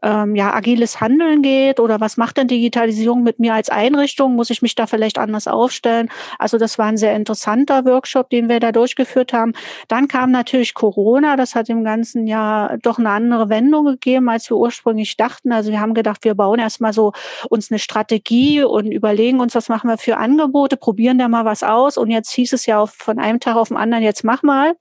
ähm, 0.03 0.35
ja, 0.35 0.55
agiles 0.55 1.01
Handeln 1.01 1.43
geht 1.43 1.81
oder 1.81 2.01
was 2.01 2.17
macht 2.17 2.37
denn 2.37 2.49
Digitalisierung 2.49 3.23
mit 3.23 3.39
mir 3.39 3.55
als 3.55 3.71
Einrichtung? 3.71 4.35
Muss 4.35 4.51
ich 4.51 4.63
mich 4.63 4.75
da 4.75 4.87
vielleicht 4.87 5.19
anders 5.19 5.47
aufstellen? 5.49 6.09
Also 6.39 6.59
das 6.59 6.79
war 6.79 6.87
ein 6.87 6.97
sehr 6.97 7.15
interessanter 7.15 7.85
Workshop, 7.85 8.31
den 8.31 8.49
wir 8.49 8.61
da 8.61 8.73
durchgeführt 8.73 9.33
haben. 9.33 9.53
Dann 9.89 10.09
kam 10.09 10.31
natürlich 10.31 10.75
Corona. 10.75 11.37
Das 11.37 11.55
hat 11.55 11.69
im 11.69 11.85
ganzen 11.85 12.27
Jahr 12.27 12.79
doch 12.79 12.99
eine 12.99 13.11
andere 13.11 13.49
Wendung 13.49 13.87
gegeben, 13.87 14.29
als 14.29 14.51
wir 14.51 14.57
ursprünglich 14.57 15.17
dachten. 15.17 15.53
Also 15.53 15.71
wir 15.71 15.81
haben 15.81 15.95
gedacht, 15.95 16.25
wir 16.25 16.35
bauen 16.35 16.59
erstmal 16.59 16.93
so 16.93 17.13
uns 17.49 17.71
eine 17.71 17.79
Strategie 17.79 18.63
und 18.63 18.91
überlegen 18.91 19.41
uns, 19.41 19.55
was 19.55 19.69
machen 19.69 19.89
wir 19.89 19.99
für 19.99 20.17
Angebote, 20.17 20.77
probieren 20.77 21.19
da 21.19 21.29
mal 21.29 21.45
was 21.45 21.63
aus. 21.63 21.97
Und 21.97 22.11
jetzt 22.11 22.31
hieß 22.33 22.53
es 22.53 22.67
ja 22.67 22.87
von 22.87 23.19
einem 23.19 23.41
Tag 23.41 23.57
auf 23.57 23.69
den 23.69 23.77
anderen, 23.77 24.03
jetzt 24.03 24.25
mach 24.25 24.43
mal. 24.43 24.75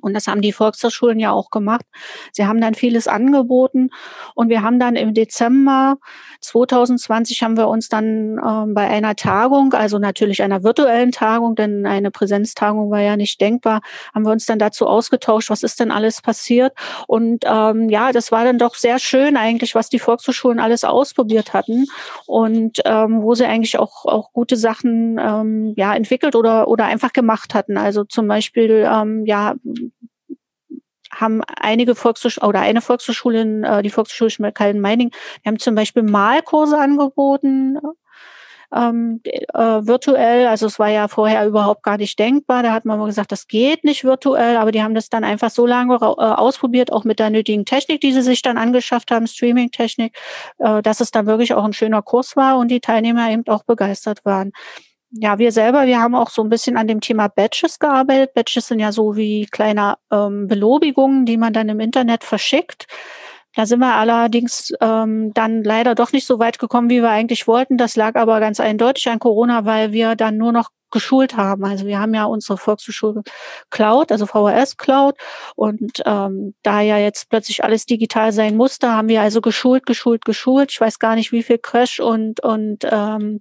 Und 0.00 0.14
das 0.14 0.26
haben 0.26 0.40
die 0.40 0.52
Volkshochschulen 0.52 1.18
ja 1.18 1.32
auch 1.32 1.50
gemacht. 1.50 1.84
Sie 2.32 2.46
haben 2.46 2.60
dann 2.60 2.74
vieles 2.74 3.08
angeboten 3.08 3.90
und 4.34 4.48
wir 4.48 4.62
haben 4.62 4.78
dann 4.78 4.96
im 4.96 5.14
Dezember 5.14 5.96
2020 6.40 7.42
haben 7.42 7.56
wir 7.56 7.68
uns 7.68 7.88
dann 7.88 8.38
ähm, 8.38 8.74
bei 8.74 8.88
einer 8.88 9.16
Tagung, 9.16 9.74
also 9.74 9.98
natürlich 9.98 10.42
einer 10.42 10.62
virtuellen 10.62 11.12
Tagung, 11.12 11.54
denn 11.54 11.86
eine 11.86 12.10
Präsenztagung 12.10 12.90
war 12.90 13.00
ja 13.00 13.16
nicht 13.16 13.40
denkbar, 13.40 13.80
haben 14.14 14.24
wir 14.24 14.32
uns 14.32 14.46
dann 14.46 14.58
dazu 14.58 14.86
ausgetauscht, 14.86 15.50
was 15.50 15.62
ist 15.62 15.80
denn 15.80 15.90
alles 15.90 16.22
passiert. 16.22 16.72
Und 17.06 17.44
ähm, 17.46 17.88
ja, 17.88 18.12
das 18.12 18.32
war 18.32 18.44
dann 18.44 18.58
doch 18.58 18.76
sehr 18.76 18.98
schön 18.98 19.36
eigentlich, 19.36 19.74
was 19.74 19.88
die 19.88 19.98
Volkshochschulen 19.98 20.60
alles 20.60 20.84
ausprobiert 20.84 21.52
hatten 21.52 21.86
und 22.26 22.80
ähm, 22.84 23.22
wo 23.22 23.34
sie 23.34 23.44
eigentlich 23.44 23.78
auch, 23.78 24.06
auch 24.06 24.32
gute 24.32 24.56
Sachen 24.56 25.18
ähm, 25.18 25.74
ja 25.76 25.94
entwickelt 25.94 26.36
oder, 26.36 26.68
oder 26.68 26.86
einfach 26.86 27.12
gemacht 27.12 27.54
hatten. 27.54 27.76
Also 27.76 28.04
zum 28.04 28.28
Beispiel 28.28 28.88
ähm, 28.90 29.26
ja 29.26 29.54
haben 31.20 31.42
einige 31.60 31.94
Volkshochschulen 31.94 32.48
oder 32.48 32.60
eine 32.60 32.80
Volkshochschule, 32.80 33.62
äh, 33.66 33.82
die 33.82 33.90
Volkshochschule 33.90 34.30
Schmalkalden-Meining, 34.30 35.10
die 35.44 35.48
haben 35.48 35.58
zum 35.58 35.74
Beispiel 35.74 36.02
Malkurse 36.02 36.78
angeboten, 36.78 37.78
ähm, 38.74 39.20
äh, 39.24 39.58
virtuell. 39.58 40.46
Also 40.46 40.66
es 40.66 40.78
war 40.78 40.88
ja 40.88 41.08
vorher 41.08 41.46
überhaupt 41.46 41.82
gar 41.82 41.96
nicht 41.96 42.18
denkbar. 42.18 42.62
Da 42.62 42.72
hat 42.72 42.84
man 42.84 42.98
mal 42.98 43.06
gesagt, 43.06 43.32
das 43.32 43.48
geht 43.48 43.84
nicht 43.84 44.04
virtuell, 44.04 44.56
aber 44.56 44.72
die 44.72 44.82
haben 44.82 44.94
das 44.94 45.08
dann 45.08 45.24
einfach 45.24 45.50
so 45.50 45.66
lange 45.66 45.96
äh, 45.96 45.98
ausprobiert, 45.98 46.92
auch 46.92 47.04
mit 47.04 47.18
der 47.18 47.30
nötigen 47.30 47.64
Technik, 47.64 48.00
die 48.00 48.12
sie 48.12 48.22
sich 48.22 48.42
dann 48.42 48.58
angeschafft 48.58 49.10
haben, 49.10 49.26
Streaming-Technik, 49.26 50.16
äh, 50.58 50.82
dass 50.82 51.00
es 51.00 51.10
dann 51.10 51.26
wirklich 51.26 51.54
auch 51.54 51.64
ein 51.64 51.72
schöner 51.72 52.02
Kurs 52.02 52.36
war 52.36 52.58
und 52.58 52.68
die 52.68 52.80
Teilnehmer 52.80 53.30
eben 53.30 53.46
auch 53.48 53.64
begeistert 53.64 54.24
waren 54.24 54.52
ja, 55.12 55.38
wir 55.38 55.50
selber, 55.52 55.86
wir 55.86 56.00
haben 56.00 56.14
auch 56.14 56.30
so 56.30 56.42
ein 56.42 56.48
bisschen 56.48 56.76
an 56.76 56.86
dem 56.86 57.00
Thema 57.00 57.28
Badges 57.28 57.78
gearbeitet. 57.78 58.34
Badges 58.34 58.68
sind 58.68 58.78
ja 58.78 58.92
so 58.92 59.16
wie 59.16 59.46
kleine 59.46 59.96
ähm, 60.12 60.46
Belobigungen, 60.46 61.26
die 61.26 61.36
man 61.36 61.52
dann 61.52 61.68
im 61.68 61.80
Internet 61.80 62.22
verschickt. 62.22 62.86
Da 63.56 63.66
sind 63.66 63.80
wir 63.80 63.94
allerdings 63.96 64.72
ähm, 64.80 65.32
dann 65.34 65.64
leider 65.64 65.96
doch 65.96 66.12
nicht 66.12 66.26
so 66.26 66.38
weit 66.38 66.60
gekommen, 66.60 66.88
wie 66.88 67.02
wir 67.02 67.10
eigentlich 67.10 67.48
wollten. 67.48 67.76
Das 67.76 67.96
lag 67.96 68.14
aber 68.14 68.38
ganz 68.38 68.60
eindeutig 68.60 69.08
an 69.08 69.18
Corona, 69.18 69.64
weil 69.64 69.92
wir 69.92 70.14
dann 70.14 70.36
nur 70.36 70.52
noch 70.52 70.70
geschult 70.90 71.36
haben. 71.36 71.64
Also 71.64 71.86
wir 71.86 72.00
haben 72.00 72.14
ja 72.14 72.24
unsere 72.24 72.58
Volkshochschule 72.58 73.22
Cloud, 73.70 74.12
also 74.12 74.26
VHS 74.26 74.76
Cloud. 74.76 75.16
Und 75.56 76.02
ähm, 76.04 76.54
da 76.62 76.80
ja 76.80 76.98
jetzt 76.98 77.28
plötzlich 77.30 77.64
alles 77.64 77.86
digital 77.86 78.32
sein 78.32 78.56
musste, 78.56 78.90
haben 78.90 79.08
wir 79.08 79.22
also 79.22 79.40
geschult, 79.40 79.86
geschult, 79.86 80.24
geschult. 80.24 80.70
Ich 80.72 80.80
weiß 80.80 80.98
gar 80.98 81.14
nicht, 81.14 81.32
wie 81.32 81.42
viel 81.42 81.58
Crash 81.58 82.00
und, 82.00 82.40
und 82.40 82.86
ähm, 82.90 83.40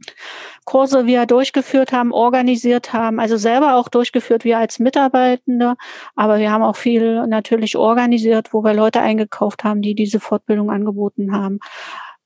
Kurse 0.65 1.05
wir 1.05 1.25
durchgeführt 1.25 1.91
haben, 1.91 2.11
organisiert 2.11 2.93
haben, 2.93 3.19
also 3.19 3.37
selber 3.37 3.75
auch 3.75 3.89
durchgeführt, 3.89 4.43
wir 4.43 4.57
als 4.57 4.79
Mitarbeitende. 4.79 5.75
Aber 6.15 6.39
wir 6.39 6.51
haben 6.51 6.63
auch 6.63 6.75
viel 6.75 7.25
natürlich 7.27 7.75
organisiert, 7.75 8.53
wo 8.53 8.63
wir 8.63 8.73
Leute 8.73 9.01
eingekauft 9.01 9.63
haben, 9.63 9.81
die 9.81 9.95
diese 9.95 10.19
Fortbildung 10.19 10.69
angeboten 10.69 11.35
haben. 11.35 11.59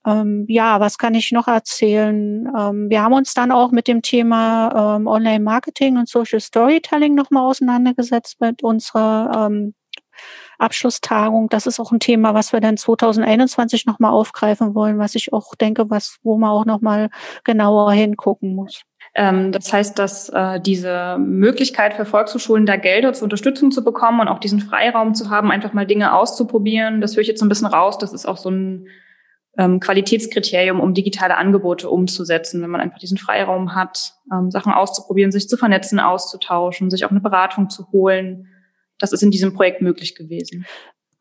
Ähm, 0.06 0.46
ja, 0.48 0.80
was 0.80 0.98
kann 0.98 1.16
ich 1.16 1.32
noch 1.32 1.48
erzählen? 1.48 2.48
Ähm, 2.58 2.90
wir 2.90 3.02
haben 3.02 3.14
uns 3.14 3.34
dann 3.34 3.52
auch 3.52 3.72
mit 3.72 3.88
dem 3.88 4.02
Thema 4.02 4.98
ähm, 4.98 5.08
Online-Marketing 5.08 5.98
und 5.98 6.10
Social 6.10 6.40
Storytelling 6.40 7.16
nochmal 7.16 7.44
auseinandergesetzt 7.44 8.42
mit 8.42 8.64
unserer 8.64 9.48
ähm, 9.48 9.74
Abschlusstagung. 10.60 11.50
Das 11.50 11.68
ist 11.68 11.80
auch 11.80 11.92
ein 11.92 12.00
Thema, 12.00 12.34
was 12.34 12.54
wir 12.54 12.60
dann 12.60 12.78
2021 12.78 13.86
nochmal 13.86 14.12
aufgreifen 14.12 14.76
wollen, 14.76 15.00
was 15.00 15.16
ich 15.16 15.34
auch 15.34 15.56
denke, 15.56 15.90
was, 15.90 16.18
wo 16.24 16.38
man 16.38 16.50
auch 16.52 16.66
nochmal 16.66 17.10
genauer 17.44 17.92
hingucken 17.94 18.56
muss. 18.56 18.84
Ähm, 19.16 19.52
das 19.52 19.72
heißt, 19.72 20.00
dass 20.00 20.30
äh, 20.30 20.60
diese 20.60 21.18
Möglichkeit 21.20 21.94
für 21.94 22.06
Volkshochschulen, 22.06 22.66
da 22.66 22.78
Gelder 22.78 23.14
zur 23.14 23.26
Unterstützung 23.26 23.72
zu 23.72 23.84
bekommen 23.84 24.22
und 24.22 24.28
auch 24.28 24.40
diesen 24.40 24.60
Freiraum 24.60 25.14
zu 25.14 25.30
haben, 25.30 25.52
einfach 25.52 25.74
mal 25.74 25.86
Dinge 25.86 26.14
auszuprobieren, 26.14 27.00
das 27.00 27.16
höre 27.16 27.22
ich 27.22 27.28
jetzt 27.28 27.40
so 27.40 27.46
ein 27.46 27.50
bisschen 27.50 27.68
raus. 27.68 27.98
Das 27.98 28.14
ist 28.14 28.26
auch 28.26 28.38
so 28.38 28.50
ein 28.50 28.88
ähm, 29.58 29.80
Qualitätskriterium, 29.80 30.80
um 30.80 30.94
digitale 30.94 31.38
Angebote 31.38 31.90
umzusetzen, 31.90 32.62
wenn 32.62 32.70
man 32.70 32.82
einfach 32.82 33.00
diesen 33.00 33.18
Freiraum 33.18 33.76
hat, 33.76 34.14
ähm, 34.32 34.50
Sachen 34.50 34.74
auszuprobieren, 34.74 35.32
sich 35.32 35.48
zu 35.48 35.58
vernetzen, 35.58 36.00
auszutauschen, 36.00 36.90
sich 36.90 37.06
auch 37.06 37.12
eine 37.12 37.22
Beratung 37.22 37.70
zu 37.70 37.92
holen. 37.92 38.48
Das 38.98 39.12
ist 39.12 39.22
in 39.22 39.32
diesem 39.32 39.54
Projekt 39.54 39.82
möglich 39.82 40.16
gewesen. 40.16 40.66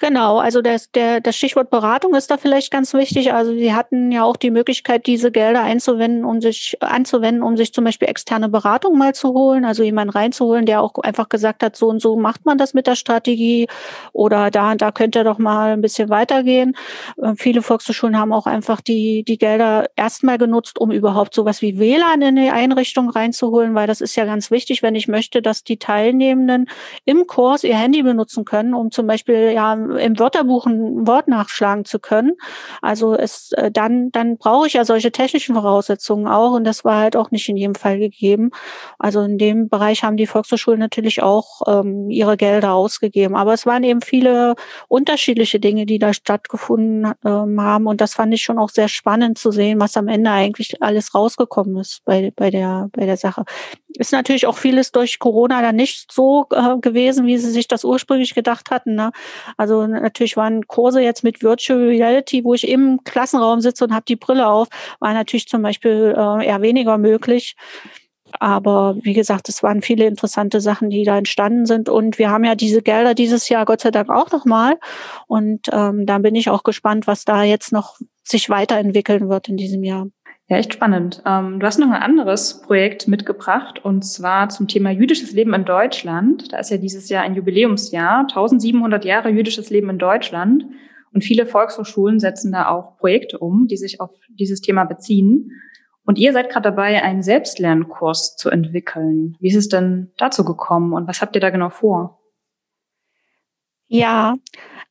Genau, 0.03 0.39
also 0.39 0.63
das, 0.63 0.91
der, 0.91 1.21
das 1.21 1.37
Stichwort 1.37 1.71
Beratung 1.71 2.17
ist 2.17 2.29
da 2.29 2.37
vielleicht 2.37 2.73
ganz 2.73 2.93
wichtig. 2.93 3.33
Also 3.33 3.53
sie 3.53 3.73
hatten 3.73 4.11
ja 4.11 4.25
auch 4.25 4.37
die 4.37 4.51
Möglichkeit, 4.51 5.07
diese 5.07 5.31
Gelder 5.31 5.63
einzuwenden, 5.63 6.25
um 6.25 6.41
sich 6.41 6.77
anzuwenden, 6.81 7.45
um 7.45 7.57
sich 7.57 7.73
zum 7.73 7.85
Beispiel 7.85 8.09
externe 8.09 8.49
Beratung 8.49 8.99
mal 8.99 9.15
zu 9.15 9.29
holen, 9.29 9.65
also 9.65 9.85
jemanden 9.85 10.11
reinzuholen, 10.11 10.67
der 10.67 10.83
auch 10.83 10.95
einfach 11.05 11.29
gesagt 11.29 11.63
hat, 11.63 11.77
so 11.77 11.87
und 11.87 12.03
so 12.03 12.17
macht 12.17 12.45
man 12.45 12.59
das 12.59 12.75
mit 12.75 12.89
der 12.89 12.97
Strategie 12.97 13.69
oder 14.13 14.51
da, 14.51 14.75
da 14.75 14.91
könnte 14.91 15.21
ihr 15.21 15.25
doch 15.25 15.39
mal 15.39 15.75
ein 15.75 15.81
bisschen 15.83 16.09
weitergehen. 16.09 16.75
Äh, 17.23 17.35
viele 17.37 17.63
Volkshochschulen 17.63 18.19
haben 18.19 18.33
auch 18.33 18.47
einfach 18.47 18.81
die, 18.81 19.23
die 19.23 19.39
Gelder 19.39 19.89
erstmal 19.95 20.37
genutzt, 20.37 20.81
um 20.81 20.91
überhaupt 20.91 21.33
sowas 21.33 21.63
wie 21.63 21.79
WLAN 21.79 22.23
in 22.23 22.35
die 22.35 22.51
Einrichtung 22.51 23.09
reinzuholen, 23.09 23.77
weil 23.77 23.87
das 23.87 24.01
ist 24.01 24.17
ja 24.17 24.25
ganz 24.25 24.51
wichtig, 24.51 24.83
wenn 24.83 24.97
ich 24.97 25.07
möchte, 25.07 25.43
dass 25.43 25.63
die 25.63 25.77
Teilnehmenden 25.77 26.69
im 27.05 27.29
Kurs 27.29 27.63
ihr 27.63 27.77
Handy 27.77 28.03
benutzen 28.03 28.45
können, 28.45 28.75
um 28.75 28.91
zum 28.91 29.07
Beispiel 29.07 29.53
ja 29.53 29.77
im 29.99 30.19
Wörterbuch 30.19 30.67
ein 30.67 31.07
Wort 31.07 31.29
nachschlagen 31.29 31.85
zu 31.85 31.99
können. 31.99 32.33
Also 32.81 33.15
es 33.15 33.53
äh, 33.53 33.71
dann 33.71 34.11
dann 34.13 34.37
brauche 34.39 34.67
ich 34.67 34.75
ja 34.75 34.85
solche 34.85 35.13
technischen 35.13 35.55
Voraussetzungen 35.55 36.27
auch 36.27 36.53
und 36.53 36.65
das 36.65 36.85
war 36.85 37.01
halt 37.01 37.17
auch 37.17 37.31
nicht 37.31 37.49
in 37.49 37.57
jedem 37.57 37.75
Fall 37.75 37.99
gegeben. 37.99 38.51
Also 38.99 39.23
in 39.23 39.39
dem 39.39 39.69
Bereich 39.69 40.05
haben 40.05 40.17
die 40.17 40.27
Volkshochschulen 40.27 40.81
natürlich 40.81 41.23
auch 41.23 41.63
ähm, 41.67 42.11
ihre 42.11 42.37
Gelder 42.37 42.73
ausgegeben, 42.75 43.37
aber 43.37 43.53
es 43.55 43.67
waren 43.67 43.85
eben 43.85 44.01
viele 44.03 44.55
unterschiedliche 44.89 45.61
Dinge, 45.61 45.87
die 45.87 45.99
da 45.99 46.13
stattgefunden 46.13 47.13
ähm, 47.25 47.61
haben 47.61 47.87
und 47.87 48.01
das 48.01 48.15
fand 48.15 48.35
ich 48.35 48.43
schon 48.43 48.59
auch 48.59 48.71
sehr 48.71 48.89
spannend 48.89 49.39
zu 49.39 49.51
sehen, 49.51 49.81
was 49.81 49.97
am 49.97 50.09
Ende 50.09 50.31
eigentlich 50.31 50.83
alles 50.83 51.15
rausgekommen 51.15 51.77
ist 51.79 52.03
bei 52.05 52.33
bei 52.35 52.51
der 52.51 52.89
bei 52.93 53.07
der 53.07 53.17
Sache. 53.17 53.45
Ist 53.99 54.13
natürlich 54.13 54.47
auch 54.47 54.57
vieles 54.57 54.91
durch 54.93 55.19
Corona 55.19 55.61
dann 55.61 55.77
nicht 55.77 56.11
so 56.11 56.47
äh, 56.51 56.79
gewesen, 56.79 57.27
wie 57.27 57.39
sie 57.39 57.51
sich 57.51 57.69
das 57.69 57.85
ursprünglich 57.85 58.35
gedacht 58.35 58.71
hatten. 58.71 58.95
Ne? 58.95 59.11
Also 59.83 59.93
natürlich 59.93 60.37
waren 60.37 60.67
Kurse 60.67 61.01
jetzt 61.01 61.25
mit 61.25 61.43
Virtual 61.43 61.79
Reality, 61.81 62.45
wo 62.45 62.55
ich 62.55 62.69
im 62.69 63.01
Klassenraum 63.05 63.61
sitze 63.61 63.85
und 63.85 63.93
habe 63.93 64.05
die 64.07 64.17
Brille 64.17 64.49
auf, 64.49 64.69
war 65.01 65.13
natürlich 65.13 65.49
zum 65.49 65.63
Beispiel 65.63 66.15
äh, 66.17 66.47
eher 66.47 66.63
weniger 66.63 66.99
möglich. 66.99 67.57
Aber 68.39 68.97
wie 69.03 69.13
gesagt, 69.13 69.49
es 69.49 69.63
waren 69.63 69.83
viele 69.83 70.07
interessante 70.07 70.61
Sachen, 70.61 70.89
die 70.89 71.05
da 71.05 71.19
entstanden 71.19 71.67
sind. 71.67 71.89
Und 71.89 72.19
wir 72.19 72.31
haben 72.31 72.45
ja 72.45 72.55
diese 72.55 72.81
Gelder 72.81 73.15
dieses 73.15 73.49
Jahr 73.49 73.67
Gott 73.67 73.81
sei 73.81 73.91
Dank 73.91 74.09
auch 74.09 74.31
nochmal. 74.31 74.79
Und 75.27 75.69
ähm, 75.71 76.07
da 76.07 76.19
bin 76.19 76.35
ich 76.35 76.49
auch 76.49 76.63
gespannt, 76.63 77.07
was 77.07 77.25
da 77.25 77.43
jetzt 77.43 77.73
noch 77.73 77.99
sich 78.23 78.49
weiterentwickeln 78.49 79.29
wird 79.29 79.49
in 79.49 79.57
diesem 79.57 79.85
Jahr. 79.85 80.07
Ja, 80.53 80.59
echt 80.59 80.75
spannend. 80.75 81.23
Ähm, 81.25 81.61
du 81.61 81.67
hast 81.67 81.79
noch 81.79 81.89
ein 81.89 82.03
anderes 82.03 82.61
Projekt 82.61 83.09
mitgebracht 83.09 83.83
und 83.83 84.03
zwar 84.03 84.51
zum 84.51 84.69
Thema 84.69 84.91
jüdisches 84.91 85.33
Leben 85.33 85.55
in 85.55 85.65
Deutschland. 85.65 86.53
Da 86.53 86.59
ist 86.59 86.71
ja 86.71 86.77
dieses 86.77 87.09
Jahr 87.09 87.23
ein 87.23 87.35
Jubiläumsjahr, 87.35 88.27
1700 88.29 89.03
Jahre 89.07 89.31
jüdisches 89.31 89.71
Leben 89.71 89.89
in 89.89 89.97
Deutschland. 89.97 90.67
Und 91.15 91.25
viele 91.25 91.47
Volkshochschulen 91.47 92.21
setzen 92.21 92.53
da 92.53 92.69
auch 92.69 92.99
Projekte 92.99 93.39
um, 93.39 93.67
die 93.67 93.79
sich 93.79 93.99
auf 94.03 94.11
dieses 94.29 94.61
Thema 94.61 94.85
beziehen. 94.85 95.53
Und 96.05 96.19
ihr 96.19 96.35
seid 96.35 96.51
gerade 96.51 96.69
dabei, 96.69 97.03
einen 97.03 97.23
Selbstlernkurs 97.23 98.37
zu 98.37 98.51
entwickeln. 98.51 99.39
Wie 99.41 99.49
ist 99.49 99.57
es 99.57 99.69
denn 99.69 100.13
dazu 100.19 100.45
gekommen 100.45 100.93
und 100.93 101.09
was 101.09 101.23
habt 101.23 101.35
ihr 101.35 101.41
da 101.41 101.49
genau 101.49 101.71
vor? 101.71 102.21
Ja, 103.87 104.35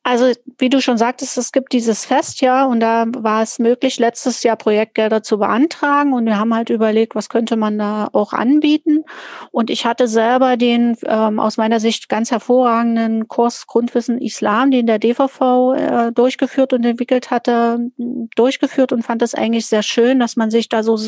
Also 0.04 0.32
wie 0.58 0.68
du 0.68 0.80
schon 0.80 0.98
sagtest, 0.98 1.38
es 1.38 1.52
gibt 1.52 1.72
dieses 1.72 2.04
Festjahr 2.04 2.68
und 2.68 2.80
da 2.80 3.04
war 3.06 3.42
es 3.42 3.60
möglich, 3.60 4.00
letztes 4.00 4.42
Jahr 4.42 4.56
Projektgelder 4.56 5.22
zu 5.22 5.38
beantragen 5.38 6.12
und 6.12 6.26
wir 6.26 6.40
haben 6.40 6.52
halt 6.54 6.70
überlegt, 6.70 7.14
was 7.14 7.28
könnte 7.28 7.56
man 7.56 7.78
da 7.78 8.08
auch 8.12 8.32
anbieten. 8.32 9.04
Und 9.52 9.70
ich 9.70 9.86
hatte 9.86 10.08
selber 10.08 10.56
den 10.56 10.96
ähm, 11.04 11.38
aus 11.38 11.56
meiner 11.56 11.78
Sicht 11.78 12.08
ganz 12.08 12.32
hervorragenden 12.32 13.28
Kurs 13.28 13.68
Grundwissen 13.68 14.18
Islam, 14.20 14.72
den 14.72 14.86
der 14.86 14.98
DVV 14.98 15.74
äh, 15.74 16.12
durchgeführt 16.12 16.72
und 16.72 16.84
entwickelt 16.84 17.30
hatte, 17.30 17.78
durchgeführt 18.34 18.92
und 18.92 19.04
fand 19.04 19.22
es 19.22 19.36
eigentlich 19.36 19.66
sehr 19.66 19.84
schön, 19.84 20.18
dass 20.18 20.34
man 20.34 20.50
sich 20.50 20.68
da 20.68 20.82
so 20.82 20.98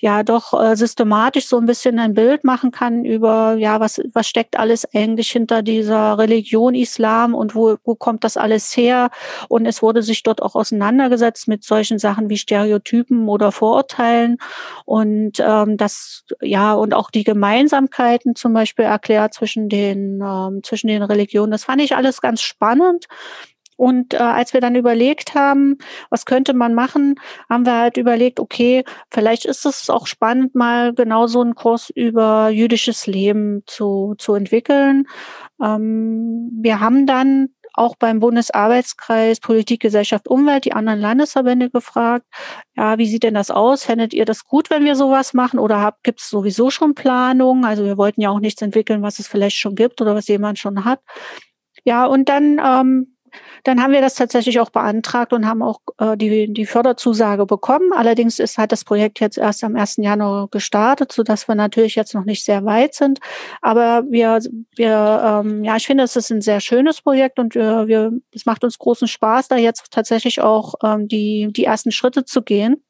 ja 0.00 0.24
doch 0.24 0.52
äh, 0.60 0.74
systematisch 0.74 1.46
so 1.46 1.58
ein 1.58 1.66
bisschen 1.66 2.00
ein 2.00 2.14
Bild 2.14 2.42
machen 2.42 2.72
kann 2.72 3.04
über 3.04 3.54
ja 3.54 3.78
was 3.78 4.00
was 4.12 4.26
steckt 4.28 4.58
alles 4.58 4.86
eigentlich 4.94 5.30
hinter 5.30 5.62
dieser 5.62 6.18
Religion 6.18 6.74
Islam 6.74 7.34
und 7.34 7.54
wo 7.54 7.76
wo 7.84 7.94
kommt 7.94 8.24
das 8.24 8.31
das 8.32 8.42
alles 8.42 8.76
her? 8.76 9.10
Und 9.48 9.66
es 9.66 9.82
wurde 9.82 10.02
sich 10.02 10.22
dort 10.22 10.42
auch 10.42 10.54
auseinandergesetzt 10.54 11.48
mit 11.48 11.64
solchen 11.64 11.98
Sachen 11.98 12.30
wie 12.30 12.38
Stereotypen 12.38 13.28
oder 13.28 13.52
Vorurteilen 13.52 14.38
und 14.84 15.40
ähm, 15.40 15.76
das 15.76 16.24
ja 16.40 16.74
und 16.74 16.94
auch 16.94 17.10
die 17.10 17.24
Gemeinsamkeiten 17.24 18.34
zum 18.34 18.52
Beispiel 18.52 18.84
erklärt 18.84 19.34
zwischen 19.34 19.68
den 19.68 20.22
ähm, 20.24 20.62
zwischen 20.62 20.88
den 20.88 21.02
Religionen. 21.02 21.52
Das 21.52 21.64
fand 21.64 21.80
ich 21.82 21.96
alles 21.96 22.20
ganz 22.20 22.40
spannend. 22.42 23.06
Und 23.76 24.14
äh, 24.14 24.18
als 24.18 24.52
wir 24.52 24.60
dann 24.60 24.76
überlegt 24.76 25.34
haben, 25.34 25.78
was 26.08 26.24
könnte 26.24 26.54
man 26.54 26.74
machen, 26.74 27.16
haben 27.50 27.66
wir 27.66 27.78
halt 27.78 27.96
überlegt, 27.96 28.38
okay, 28.38 28.84
vielleicht 29.10 29.44
ist 29.44 29.64
es 29.66 29.90
auch 29.90 30.06
spannend, 30.06 30.54
mal 30.54 30.94
genau 30.94 31.26
so 31.26 31.40
einen 31.40 31.54
Kurs 31.56 31.90
über 31.90 32.50
jüdisches 32.50 33.06
Leben 33.06 33.62
zu, 33.66 34.14
zu 34.18 34.34
entwickeln. 34.34 35.08
Ähm, 35.60 36.50
wir 36.62 36.78
haben 36.80 37.06
dann 37.06 37.48
auch 37.74 37.96
beim 37.96 38.20
Bundesarbeitskreis 38.20 39.40
Politik, 39.40 39.80
Gesellschaft, 39.80 40.28
Umwelt 40.28 40.64
die 40.64 40.72
anderen 40.72 41.00
Landesverbände 41.00 41.70
gefragt, 41.70 42.26
ja, 42.76 42.98
wie 42.98 43.06
sieht 43.06 43.22
denn 43.22 43.34
das 43.34 43.50
aus? 43.50 43.84
Fändet 43.84 44.14
ihr 44.14 44.24
das 44.24 44.44
gut, 44.44 44.70
wenn 44.70 44.84
wir 44.84 44.96
sowas 44.96 45.34
machen 45.34 45.58
oder 45.58 45.94
gibt 46.02 46.20
es 46.20 46.28
sowieso 46.28 46.70
schon 46.70 46.94
Planungen? 46.94 47.64
Also 47.64 47.84
wir 47.84 47.96
wollten 47.96 48.20
ja 48.20 48.30
auch 48.30 48.40
nichts 48.40 48.62
entwickeln, 48.62 49.02
was 49.02 49.18
es 49.18 49.28
vielleicht 49.28 49.56
schon 49.56 49.74
gibt 49.74 50.00
oder 50.00 50.14
was 50.14 50.28
jemand 50.28 50.58
schon 50.58 50.84
hat. 50.84 51.00
Ja, 51.84 52.06
und 52.06 52.28
dann 52.28 52.60
ähm, 52.64 53.16
dann 53.64 53.82
haben 53.82 53.92
wir 53.92 54.00
das 54.00 54.14
tatsächlich 54.14 54.60
auch 54.60 54.70
beantragt 54.70 55.32
und 55.32 55.46
haben 55.46 55.62
auch 55.62 55.80
äh, 55.98 56.16
die, 56.16 56.52
die 56.52 56.66
Förderzusage 56.66 57.46
bekommen. 57.46 57.92
Allerdings 57.92 58.38
ist 58.38 58.58
halt 58.58 58.72
das 58.72 58.84
Projekt 58.84 59.20
jetzt 59.20 59.38
erst 59.38 59.64
am 59.64 59.76
1. 59.76 59.96
Januar 59.98 60.48
gestartet, 60.48 61.12
so 61.12 61.22
dass 61.22 61.48
wir 61.48 61.54
natürlich 61.54 61.94
jetzt 61.94 62.14
noch 62.14 62.24
nicht 62.24 62.44
sehr 62.44 62.64
weit 62.64 62.94
sind. 62.94 63.20
Aber 63.60 64.04
wir, 64.08 64.40
wir 64.76 65.42
ähm, 65.44 65.64
ja, 65.64 65.76
ich 65.76 65.86
finde, 65.86 66.04
es 66.04 66.16
ist 66.16 66.30
ein 66.30 66.40
sehr 66.40 66.60
schönes 66.60 67.00
Projekt 67.00 67.38
und 67.38 67.54
wir, 67.54 67.86
wir, 67.86 68.12
es 68.34 68.46
macht 68.46 68.64
uns 68.64 68.78
großen 68.78 69.08
Spaß, 69.08 69.48
da 69.48 69.56
jetzt 69.56 69.90
tatsächlich 69.90 70.40
auch 70.40 70.74
ähm, 70.82 71.08
die, 71.08 71.48
die 71.50 71.64
ersten 71.64 71.92
Schritte 71.92 72.24
zu 72.24 72.42
gehen. 72.42 72.82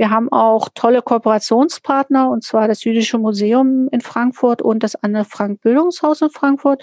Wir 0.00 0.08
haben 0.08 0.32
auch 0.32 0.70
tolle 0.74 1.02
Kooperationspartner, 1.02 2.30
und 2.30 2.42
zwar 2.42 2.68
das 2.68 2.84
Jüdische 2.84 3.18
Museum 3.18 3.86
in 3.92 4.00
Frankfurt 4.00 4.62
und 4.62 4.82
das 4.82 4.94
Anne 4.94 5.26
Frank 5.26 5.60
Bildungshaus 5.60 6.22
in 6.22 6.30
Frankfurt. 6.30 6.82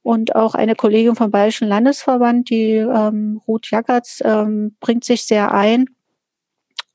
Und 0.00 0.34
auch 0.34 0.54
eine 0.54 0.74
Kollegin 0.74 1.14
vom 1.14 1.30
Bayerischen 1.30 1.68
Landesverband, 1.68 2.48
die 2.48 2.76
ähm, 2.76 3.42
Ruth 3.46 3.70
Jackertz, 3.70 4.22
ähm, 4.24 4.76
bringt 4.80 5.04
sich 5.04 5.26
sehr 5.26 5.52
ein 5.52 5.90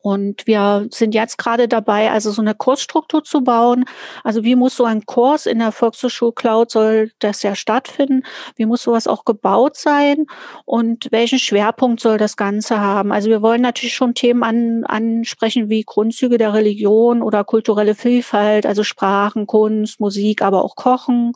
und 0.02 0.48
wir 0.48 0.88
sind 0.92 1.14
jetzt 1.14 1.38
gerade 1.38 1.68
dabei, 1.68 2.10
also 2.10 2.32
so 2.32 2.42
eine 2.42 2.56
Kursstruktur 2.56 3.24
zu 3.24 3.42
bauen. 3.42 3.84
Also 4.24 4.44
wie 4.46 4.56
muss 4.56 4.78
so 4.78 4.86
ein 4.86 5.06
Kurs 5.06 5.46
in 5.46 5.60
der 5.60 5.74
Volkshochschule 5.74 6.32
Cloud 6.32 6.72
soll 6.72 7.12
das 7.20 7.44
ja 7.44 7.54
stattfinden? 7.54 8.24
Wie 8.56 8.66
muss 8.66 8.84
sowas 8.84 9.08
auch 9.08 9.26
gebaut 9.26 9.76
sein? 9.76 10.26
Und 10.66 11.10
welchen 11.12 11.38
Schwerpunkt 11.38 12.00
soll 12.00 12.18
das 12.18 12.38
Ganze 12.38 12.80
haben? 12.80 13.12
Also 13.12 13.30
wir 13.30 13.42
wollen 13.42 13.62
natürlich 13.62 13.94
schon 13.94 14.14
Themen 14.14 14.44
an, 14.44 14.86
ansprechen 14.86 15.70
wie 15.70 15.84
Grundzüge 15.84 16.38
der 16.38 16.54
Religion 16.54 17.22
oder 17.22 17.44
kulturelle 17.44 17.94
Vielfalt, 17.94 18.66
also 18.66 18.84
Sprachen, 18.84 19.48
Kunst, 19.48 20.00
Musik, 20.00 20.42
aber 20.42 20.64
auch 20.64 20.78
Kochen 20.78 21.34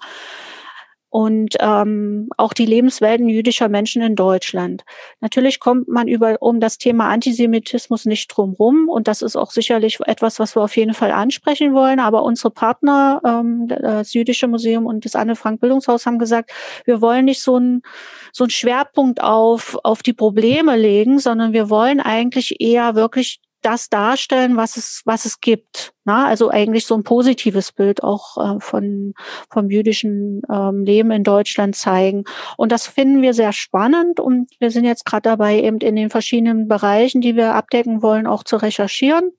und 1.14 1.58
ähm, 1.60 2.28
auch 2.38 2.54
die 2.54 2.66
Lebenswelten 2.66 3.30
jüdischer 3.30 3.70
Menschen 3.70 4.02
in 4.02 4.16
Deutschland. 4.16 4.84
Natürlich 5.22 5.60
kommt 5.60 5.88
man 5.88 6.08
über 6.08 6.38
um 6.40 6.60
das 6.60 6.80
Thema 6.80 7.10
Antisemitismus 7.10 8.06
nicht 8.06 8.30
drum 8.30 8.54
rum 8.54 8.90
und 8.90 9.08
das 9.08 9.22
ist 9.22 9.36
auch 9.36 9.52
sicherlich 9.52 10.00
etwas, 10.08 10.40
was 10.40 10.56
wir 10.56 10.64
auf 10.64 10.76
jeden 10.76 10.96
Fall 10.96 11.12
ansprechen 11.12 11.76
wollen. 11.76 12.00
Aber 12.00 12.24
unsere 12.24 12.50
Partner, 12.50 13.22
ähm, 13.24 13.68
das 13.68 14.16
Jüdische 14.16 14.48
Museum 14.48 14.88
und 14.88 15.06
das 15.06 15.16
Anne 15.16 15.36
Frank 15.36 15.62
Bildungshaus, 15.62 16.08
haben 16.08 16.18
gesagt, 16.18 16.50
wir 16.86 17.00
wollen 17.00 17.26
nicht 17.26 17.44
so 17.44 17.60
ein 17.60 17.84
so 18.32 18.46
ein 18.46 18.50
Schwerpunkt 18.50 19.22
auf 19.22 19.78
auf 19.84 20.02
die 20.02 20.14
Probleme 20.14 20.76
legen, 20.76 21.20
sondern 21.20 21.54
wir 21.54 21.70
wollen 21.70 22.00
eigentlich 22.00 22.60
eher 22.60 22.96
wirklich 22.96 23.40
das 23.66 23.90
darstellen, 23.90 24.58
was 24.58 24.78
es, 24.78 25.02
was 25.06 25.26
es 25.26 25.42
gibt. 25.42 25.94
Na, 26.06 26.28
also 26.28 26.50
eigentlich 26.50 26.86
so 26.86 26.96
ein 26.96 27.04
positives 27.04 27.72
Bild 27.72 28.04
auch 28.04 28.38
äh, 28.38 28.60
von, 28.60 29.14
vom 29.50 29.70
jüdischen 29.70 30.42
ähm, 30.52 30.84
Leben 30.84 31.12
in 31.12 31.24
Deutschland 31.24 31.76
zeigen. 31.76 32.26
Und 32.58 32.72
das 32.72 32.88
finden 32.88 33.22
wir 33.22 33.34
sehr 33.34 33.54
spannend 33.54 34.20
und 34.20 34.50
wir 34.60 34.70
sind 34.70 34.84
jetzt 34.84 35.06
gerade 35.06 35.30
dabei, 35.30 35.62
eben 35.62 35.78
in 35.80 35.96
den 35.96 36.10
verschiedenen 36.10 36.68
Bereichen, 36.68 37.22
die 37.22 37.36
wir 37.36 37.56
abdecken 37.56 38.02
wollen, 38.02 38.28
auch 38.28 38.44
zu 38.44 38.58
recherchieren 38.58 39.32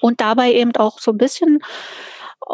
und 0.00 0.20
dabei 0.20 0.52
eben 0.52 0.74
auch 0.76 0.98
so 0.98 1.12
ein 1.12 1.18
bisschen 1.18 1.60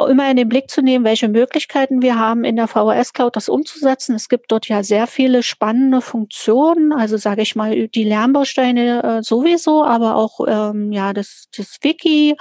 immer 0.08 0.30
in 0.30 0.36
den 0.36 0.48
Blick 0.48 0.70
zu 0.70 0.82
nehmen, 0.82 1.04
welche 1.04 1.28
Möglichkeiten 1.28 2.02
wir 2.02 2.18
haben, 2.18 2.44
in 2.44 2.56
der 2.56 2.68
VHS 2.68 3.12
Cloud 3.12 3.36
das 3.36 3.48
umzusetzen. 3.48 4.14
Es 4.14 4.28
gibt 4.28 4.52
dort 4.52 4.68
ja 4.68 4.82
sehr 4.82 5.06
viele 5.06 5.42
spannende 5.42 6.00
Funktionen, 6.00 6.92
also 6.92 7.16
sage 7.16 7.42
ich 7.42 7.56
mal 7.56 7.88
die 7.88 8.04
Lernbausteine 8.04 9.02
äh, 9.02 9.22
sowieso, 9.22 9.84
aber 9.84 10.16
auch 10.16 10.40
ähm, 10.46 10.92
ja 10.92 11.12
das, 11.12 11.48
das 11.56 11.78
Wiki 11.82 12.36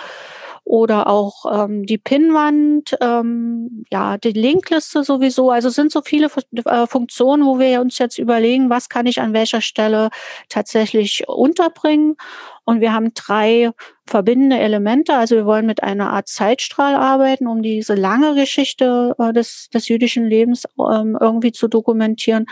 oder 0.70 1.08
auch 1.08 1.46
ähm, 1.52 1.88
die 1.88 1.98
Pinwand, 1.98 2.96
ähm, 3.02 3.86
ja, 3.92 4.20
die 4.20 4.34
Linkliste 4.34 5.04
sowieso. 5.04 5.50
Also 5.50 5.70
sind 5.70 5.92
so 5.92 6.04
viele 6.04 6.30
äh, 6.66 6.86
Funktionen, 6.86 7.44
wo 7.44 7.58
wir 7.58 7.82
uns 7.82 7.98
jetzt 7.98 8.20
überlegen, 8.20 8.70
was 8.70 8.88
kann 8.88 9.08
ich 9.08 9.20
an 9.20 9.34
welcher 9.34 9.62
Stelle 9.62 10.12
tatsächlich 10.48 11.28
unterbringen. 11.28 12.18
Und 12.66 12.82
wir 12.82 12.94
haben 12.94 13.16
drei 13.16 13.72
verbindende 14.06 14.60
Elemente. 14.60 15.16
Also 15.16 15.38
wir 15.38 15.48
wollen 15.48 15.66
mit 15.66 15.82
einer 15.82 16.12
Art 16.12 16.28
Zeitstrahl 16.28 16.94
arbeiten, 16.94 17.48
um 17.48 17.64
diese 17.64 17.96
lange 17.96 18.36
Geschichte 18.36 19.16
äh, 19.18 19.34
des, 19.34 19.70
des 19.74 19.88
jüdischen 19.88 20.28
Lebens 20.28 20.66
ähm, 20.78 21.18
irgendwie 21.20 21.52
zu 21.52 21.68
dokumentieren. 21.68 22.46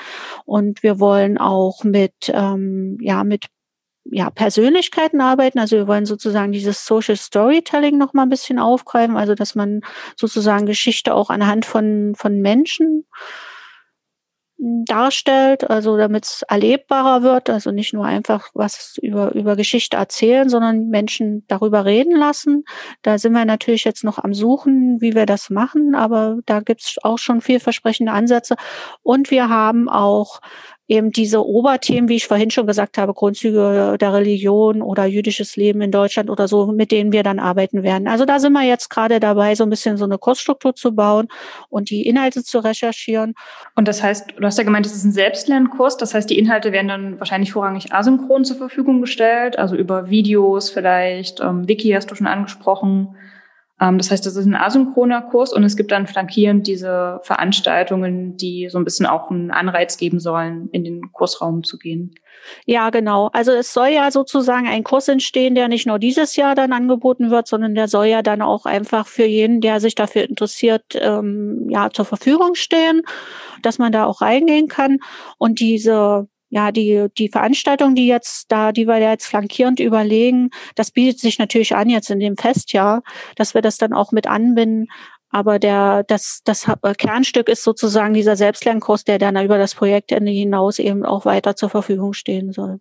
Und 0.43 0.82
wir 0.82 0.99
wollen 0.99 1.38
auch 1.38 1.84
mit, 1.84 2.32
ähm, 2.34 2.97
ja, 2.99 3.23
mit 3.23 3.45
ja, 4.11 4.29
Persönlichkeiten 4.29 5.21
arbeiten. 5.21 5.59
Also 5.59 5.75
wir 5.75 5.87
wollen 5.87 6.05
sozusagen 6.05 6.51
dieses 6.51 6.85
Social 6.85 7.15
Storytelling 7.15 7.97
noch 7.97 8.13
mal 8.13 8.23
ein 8.23 8.29
bisschen 8.29 8.59
aufgreifen, 8.59 9.17
also 9.17 9.35
dass 9.35 9.55
man 9.55 9.81
sozusagen 10.15 10.65
Geschichte 10.65 11.13
auch 11.13 11.29
anhand 11.29 11.65
von, 11.65 12.13
von 12.15 12.39
Menschen 12.41 13.05
hm, 14.59 14.85
darstellt, 14.85 15.69
also 15.69 15.97
damit 15.97 16.25
es 16.25 16.41
erlebbarer 16.47 17.21
wird, 17.21 17.49
also 17.49 17.71
nicht 17.71 17.93
nur 17.93 18.05
einfach 18.05 18.49
was 18.53 18.97
über, 19.01 19.33
über 19.35 19.55
Geschichte 19.55 19.97
erzählen, 19.97 20.49
sondern 20.49 20.87
Menschen 20.87 21.45
darüber 21.47 21.85
reden 21.85 22.15
lassen. 22.15 22.63
Da 23.01 23.17
sind 23.17 23.33
wir 23.33 23.45
natürlich 23.45 23.83
jetzt 23.83 24.03
noch 24.03 24.17
am 24.19 24.33
Suchen, 24.33 25.01
wie 25.01 25.15
wir 25.15 25.25
das 25.25 25.49
machen, 25.49 25.95
aber 25.95 26.39
da 26.45 26.61
gibt 26.61 26.81
es 26.81 26.95
auch 27.03 27.17
schon 27.19 27.41
vielversprechende 27.41 28.11
Ansätze. 28.11 28.55
Und 29.03 29.31
wir 29.31 29.49
haben 29.49 29.89
auch 29.89 30.39
eben 30.88 31.12
diese 31.12 31.45
Oberthemen, 31.45 32.10
wie 32.10 32.15
ich 32.15 32.28
vorhin 32.28 32.50
schon 32.50 32.65
gesagt 32.65 32.97
habe, 32.97 33.13
Grundzüge 33.13 33.97
der 34.00 34.13
Religion 34.13 34.82
oder 34.82 35.06
jüdisches 35.06 35.56
Leben 35.56 35.82
in 35.82 35.91
Deutschland 35.91 36.30
oder 36.30 36.47
so, 36.47 36.67
mit 36.67 36.91
denen 36.91 37.12
wir 37.12 37.23
dann 37.23 37.39
arbeiten 37.39 37.84
werden. 37.84 38.08
Also 38.08 38.26
da 38.26 38.39
sind 38.39 38.54
wir 38.54 38.63
jetzt 38.63 38.89
gerade 38.89 39.19
dabei, 39.19 39.56
so 39.56 39.63
ein 39.63 39.69
bisschen 39.69 39.97
so 39.97 40.06
eine 40.06 40.17
Kursstruktur 40.17 40.76
zu 40.76 40.95
bauen 40.95 41.28
und 41.69 41.89
die 41.89 42.08
Inhalte 42.08 42.43
zu 42.43 42.60
recherchieren. 42.60 43.34
Und 43.76 43.88
das 43.88 44.02
heißt, 44.02 44.34
du 44.38 44.45
hast 44.45 44.58
ja 44.58 44.63
gemeint, 44.63 44.86
es 44.86 44.95
ist 44.95 45.04
ein 45.04 45.12
Selbstlernkurs, 45.12 45.97
das 45.97 46.13
heißt, 46.13 46.30
die 46.30 46.39
Inhalte 46.39 46.71
werden 46.71 46.88
dann 46.88 47.19
wahrscheinlich 47.19 47.52
vorrangig 47.52 47.93
asynchron 47.93 48.45
zur 48.45 48.58
Verfügung 48.58 49.02
gestellt, 49.02 49.60
also 49.60 49.76
über 49.76 50.10
Videos 50.10 50.69
vielleicht, 50.69 51.41
ähm, 51.41 51.67
Wiki 51.67 51.91
hast 51.91 52.10
du 52.10 52.15
schon 52.15 52.28
angesprochen. 52.28 53.15
Ähm, 53.79 53.97
das 53.97 54.11
heißt, 54.11 54.25
das 54.25 54.35
ist 54.35 54.45
ein 54.45 54.55
asynchroner 54.55 55.21
Kurs 55.21 55.53
und 55.53 55.63
es 55.63 55.77
gibt 55.77 55.91
dann 55.91 56.07
flankierend 56.07 56.67
diese 56.67 57.19
Veranstaltungen, 57.23 58.37
die 58.37 58.69
so 58.69 58.77
ein 58.77 58.83
bisschen 58.83 59.05
auch 59.05 59.29
einen 59.29 59.51
Anreiz 59.51 59.97
geben 59.97 60.19
sollen, 60.19 60.69
in 60.71 60.83
den 60.83 61.11
Kursraum 61.11 61.63
zu 61.63 61.77
gehen. 61.77 62.15
Ja, 62.65 62.89
genau. 62.89 63.29
Also 63.33 63.51
es 63.51 63.73
soll 63.73 63.89
ja 63.89 64.11
sozusagen 64.11 64.67
ein 64.67 64.83
Kurs 64.83 65.07
entstehen, 65.07 65.55
der 65.55 65.67
nicht 65.67 65.87
nur 65.87 65.99
dieses 65.99 66.35
Jahr 66.35 66.55
dann 66.55 66.71
angeboten 66.71 67.29
wird, 67.29 67.47
sondern 67.47 67.75
der 67.75 67.87
soll 67.87 68.05
ja 68.07 68.21
dann 68.21 68.41
auch 68.41 68.65
einfach 68.65 69.07
für 69.07 69.25
jeden, 69.25 69.61
der 69.61 69.79
sich 69.79 69.95
dafür 69.95 70.23
interessiert, 70.23 70.83
ähm, 70.95 71.67
ja 71.69 71.89
zur 71.89 72.05
Verfügung 72.05 72.55
stehen, 72.55 73.01
dass 73.63 73.79
man 73.79 73.91
da 73.91 74.05
auch 74.05 74.21
reingehen 74.21 74.67
kann. 74.67 74.99
Und 75.37 75.59
diese 75.59 76.27
ja, 76.49 76.71
die, 76.71 77.07
die 77.17 77.29
Veranstaltung, 77.29 77.93
die 77.95 78.07
jetzt 78.07 78.51
da, 78.51 78.71
die 78.71 78.88
wir 78.88 78.99
jetzt 78.99 79.25
flankierend 79.27 79.79
überlegen, 79.79 80.49
das 80.75 80.91
bietet 80.91 81.19
sich 81.19 81.39
natürlich 81.39 81.75
an 81.75 81.89
jetzt 81.89 82.10
in 82.10 82.19
dem 82.19 82.38
Festjahr, 82.38 83.03
dass 83.36 83.53
wir 83.53 83.62
das 83.62 83.77
dann 83.77 83.93
auch 83.93 84.12
mit 84.12 84.27
anbinden, 84.27 84.88
Aber 85.29 85.60
der, 85.60 86.03
das, 86.03 86.41
das 86.45 86.65
Kernstück 86.97 87.49
ist 87.49 87.63
sozusagen 87.63 88.13
dieser 88.13 88.36
Selbstlernkurs, 88.36 89.03
der 89.03 89.19
dann 89.19 89.43
über 89.43 89.57
das 89.57 89.75
Projektende 89.75 90.31
hinaus 90.31 90.79
eben 90.79 91.05
auch 91.05 91.25
weiter 91.25 91.55
zur 91.55 91.69
Verfügung 91.69 92.13
stehen 92.13 92.53
soll. 92.53 92.79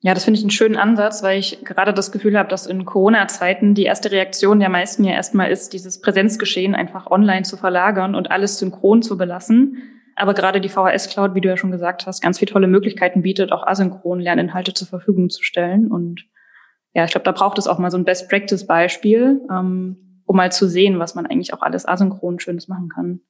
Ja, 0.00 0.12
das 0.12 0.24
finde 0.24 0.38
ich 0.38 0.44
einen 0.44 0.50
schönen 0.50 0.76
Ansatz, 0.76 1.22
weil 1.22 1.38
ich 1.38 1.64
gerade 1.64 1.94
das 1.94 2.12
Gefühl 2.12 2.38
habe, 2.38 2.48
dass 2.48 2.66
in 2.66 2.84
Corona-Zeiten 2.84 3.74
die 3.74 3.84
erste 3.84 4.10
Reaktion 4.10 4.60
der 4.60 4.68
meisten 4.68 5.04
ja 5.04 5.12
erstmal 5.12 5.50
ist, 5.50 5.72
dieses 5.72 6.00
Präsenzgeschehen 6.00 6.74
einfach 6.74 7.10
online 7.10 7.42
zu 7.42 7.56
verlagern 7.56 8.14
und 8.14 8.30
alles 8.30 8.58
synchron 8.58 9.02
zu 9.02 9.16
belassen. 9.16 9.82
Aber 10.16 10.34
gerade 10.34 10.60
die 10.60 10.68
VHS 10.68 11.08
Cloud, 11.10 11.34
wie 11.34 11.40
du 11.40 11.48
ja 11.48 11.56
schon 11.56 11.70
gesagt 11.70 12.06
hast, 12.06 12.22
ganz 12.22 12.38
viele 12.38 12.52
tolle 12.52 12.66
Möglichkeiten 12.66 13.22
bietet, 13.22 13.52
auch 13.52 13.66
asynchron 13.66 14.20
Lerninhalte 14.20 14.74
zur 14.74 14.86
Verfügung 14.86 15.30
zu 15.30 15.42
stellen. 15.42 15.90
Und 15.90 16.26
ja, 16.92 17.04
ich 17.04 17.10
glaube, 17.10 17.24
da 17.24 17.32
braucht 17.32 17.58
es 17.58 17.66
auch 17.66 17.78
mal 17.78 17.90
so 17.90 17.98
ein 17.98 18.04
Best-Practice-Beispiel, 18.04 19.40
ähm, 19.50 20.22
um 20.24 20.36
mal 20.36 20.52
zu 20.52 20.68
sehen, 20.68 20.98
was 20.98 21.14
man 21.14 21.26
eigentlich 21.26 21.52
auch 21.52 21.62
alles 21.62 21.86
asynchron 21.86 22.38
Schönes 22.38 22.68
machen 22.68 22.88
kann. 22.88 23.20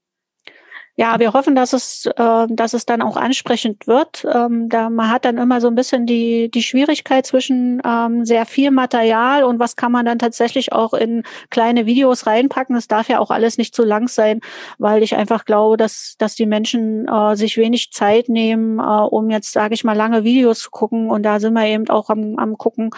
Ja, 0.97 1.19
wir 1.19 1.33
hoffen, 1.33 1.57
dass 1.57 1.73
es, 1.73 2.07
äh, 2.07 2.47
dass 2.49 2.73
es 2.73 2.87
dann 2.87 3.03
auch 3.03 3.17
ansprechend 3.17 3.89
wird. 3.89 4.25
Ähm, 4.33 4.69
da 4.69 4.91
man 4.91 5.11
hat 5.11 5.25
dann 5.25 5.39
immer 5.39 5.61
so 5.61 5.67
ein 5.67 5.75
bisschen 5.75 6.07
die 6.07 6.49
die 6.53 6.63
Schwierigkeit 6.63 7.27
zwischen 7.27 7.83
ähm, 7.85 8.25
sehr 8.25 8.47
viel 8.47 8.71
Material 8.71 9.43
und 9.43 9.59
was 9.59 9.75
kann 9.75 9.91
man 9.91 10.07
dann 10.07 10.21
tatsächlich 10.21 10.73
auch 10.73 10.95
in 10.95 11.25
kleine 11.51 11.87
Videos 11.87 12.29
reinpacken. 12.29 12.77
Das 12.77 12.87
darf 12.87 13.09
ja 13.09 13.19
auch 13.19 13.33
alles 13.33 13.59
nicht 13.59 13.75
zu 13.75 13.83
lang 13.85 14.07
sein, 14.07 14.41
weil 14.79 15.03
ich 15.03 15.17
einfach 15.17 15.45
glaube, 15.45 15.77
dass 15.77 16.15
dass 16.19 16.37
die 16.37 16.47
Menschen 16.47 17.09
äh, 17.09 17.35
sich 17.35 17.57
wenig 17.57 17.91
Zeit 17.91 18.29
nehmen, 18.29 18.79
äh, 18.79 18.83
um 18.83 19.31
jetzt 19.31 19.53
sage 19.53 19.75
ich 19.75 19.83
mal 19.83 19.97
lange 19.97 20.23
Videos 20.23 20.61
zu 20.61 20.71
gucken. 20.71 21.11
Und 21.11 21.25
da 21.25 21.41
sind 21.41 21.55
wir 21.55 21.67
eben 21.67 21.89
auch 21.91 22.09
am, 22.09 22.37
am 22.39 22.57
gucken 22.57 22.91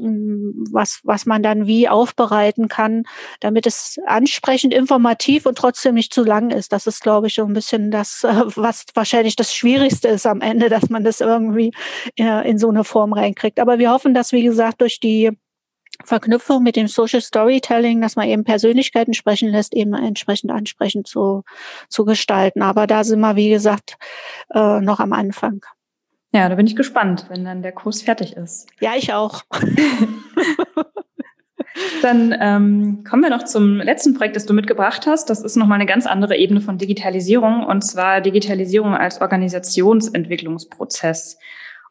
was, 0.00 1.00
was 1.04 1.26
man 1.26 1.42
dann 1.42 1.66
wie 1.66 1.88
aufbereiten 1.88 2.68
kann, 2.68 3.04
damit 3.40 3.66
es 3.66 3.98
ansprechend, 4.06 4.72
informativ 4.74 5.46
und 5.46 5.58
trotzdem 5.58 5.94
nicht 5.94 6.12
zu 6.12 6.24
lang 6.24 6.50
ist. 6.50 6.72
Das 6.72 6.86
ist, 6.86 7.02
glaube 7.02 7.26
ich, 7.26 7.34
so 7.34 7.44
ein 7.44 7.52
bisschen 7.52 7.90
das, 7.90 8.24
äh, 8.24 8.42
was 8.56 8.86
wahrscheinlich 8.94 9.36
das 9.36 9.54
Schwierigste 9.54 10.08
ist 10.08 10.26
am 10.26 10.40
Ende, 10.40 10.68
dass 10.68 10.90
man 10.90 11.04
das 11.04 11.20
irgendwie 11.20 11.72
äh, 12.18 12.48
in 12.48 12.58
so 12.58 12.68
eine 12.68 12.84
Form 12.84 13.12
reinkriegt. 13.12 13.60
Aber 13.60 13.78
wir 13.78 13.90
hoffen, 13.90 14.14
dass, 14.14 14.32
wie 14.32 14.42
gesagt, 14.42 14.80
durch 14.80 15.00
die 15.00 15.30
Verknüpfung 16.04 16.62
mit 16.62 16.76
dem 16.76 16.88
Social 16.88 17.20
Storytelling, 17.20 18.00
dass 18.00 18.16
man 18.16 18.28
eben 18.28 18.44
Persönlichkeiten 18.44 19.14
sprechen 19.14 19.50
lässt, 19.50 19.74
eben 19.74 19.94
entsprechend 19.94 20.50
ansprechend 20.50 21.06
zu, 21.06 21.44
zu 21.88 22.04
gestalten. 22.04 22.62
Aber 22.62 22.86
da 22.86 23.04
sind 23.04 23.20
wir, 23.20 23.36
wie 23.36 23.50
gesagt, 23.50 23.98
äh, 24.54 24.80
noch 24.80 25.00
am 25.00 25.12
Anfang. 25.12 25.64
Ja, 26.32 26.48
da 26.48 26.54
bin 26.54 26.66
ich 26.66 26.76
gespannt, 26.76 27.26
wenn 27.28 27.44
dann 27.44 27.62
der 27.62 27.72
Kurs 27.72 28.02
fertig 28.02 28.36
ist. 28.36 28.68
Ja, 28.80 28.92
ich 28.96 29.12
auch. 29.12 29.42
Dann 32.02 32.36
ähm, 32.38 33.04
kommen 33.08 33.22
wir 33.22 33.30
noch 33.30 33.44
zum 33.44 33.76
letzten 33.76 34.12
Projekt, 34.14 34.36
das 34.36 34.44
du 34.46 34.54
mitgebracht 34.54 35.06
hast. 35.06 35.30
Das 35.30 35.42
ist 35.42 35.56
nochmal 35.56 35.76
eine 35.76 35.86
ganz 35.86 36.06
andere 36.06 36.36
Ebene 36.36 36.60
von 36.60 36.78
Digitalisierung, 36.78 37.64
und 37.64 37.82
zwar 37.82 38.20
Digitalisierung 38.20 38.94
als 38.94 39.20
Organisationsentwicklungsprozess. 39.20 41.38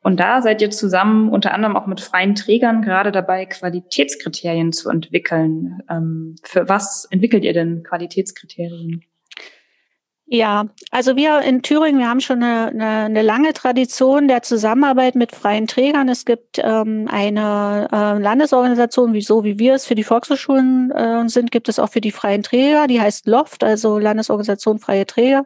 Und 0.01 0.19
da 0.19 0.41
seid 0.41 0.61
ihr 0.61 0.71
zusammen 0.71 1.29
unter 1.29 1.53
anderem 1.53 1.75
auch 1.75 1.85
mit 1.85 1.99
freien 1.99 2.35
Trägern 2.35 2.81
gerade 2.81 3.11
dabei, 3.11 3.45
Qualitätskriterien 3.45 4.71
zu 4.71 4.89
entwickeln. 4.89 5.79
Ähm, 5.89 6.35
für 6.43 6.69
was 6.69 7.05
entwickelt 7.11 7.43
ihr 7.43 7.53
denn 7.53 7.83
Qualitätskriterien? 7.83 9.03
Ja, 10.31 10.65
also 10.91 11.15
wir 11.15 11.41
in 11.41 11.63
Thüringen, 11.63 11.97
wir 11.97 12.07
haben 12.07 12.19
schon 12.19 12.43
eine, 12.43 12.67
eine, 12.67 13.05
eine 13.05 13.21
lange 13.23 13.51
Tradition 13.51 14.27
der 14.27 14.43
Zusammenarbeit 14.43 15.15
mit 15.15 15.31
freien 15.31 15.65
Trägern. 15.65 16.07
Es 16.07 16.23
gibt 16.23 16.59
ähm, 16.59 17.07
eine 17.11 17.87
äh, 17.91 18.21
Landesorganisation, 18.21 19.13
wie 19.13 19.21
so 19.21 19.43
wie 19.43 19.57
wir 19.57 19.73
es 19.73 19.87
für 19.87 19.95
die 19.95 20.03
Volkshochschulen 20.03 20.91
äh, 20.91 21.27
sind, 21.29 21.51
gibt 21.51 21.67
es 21.67 21.79
auch 21.79 21.89
für 21.89 21.99
die 21.99 22.11
freien 22.11 22.43
Träger. 22.43 22.85
Die 22.85 23.01
heißt 23.01 23.25
LOFT, 23.25 23.63
also 23.63 23.97
Landesorganisation 23.97 24.77
Freie 24.77 25.07
Träger. 25.07 25.45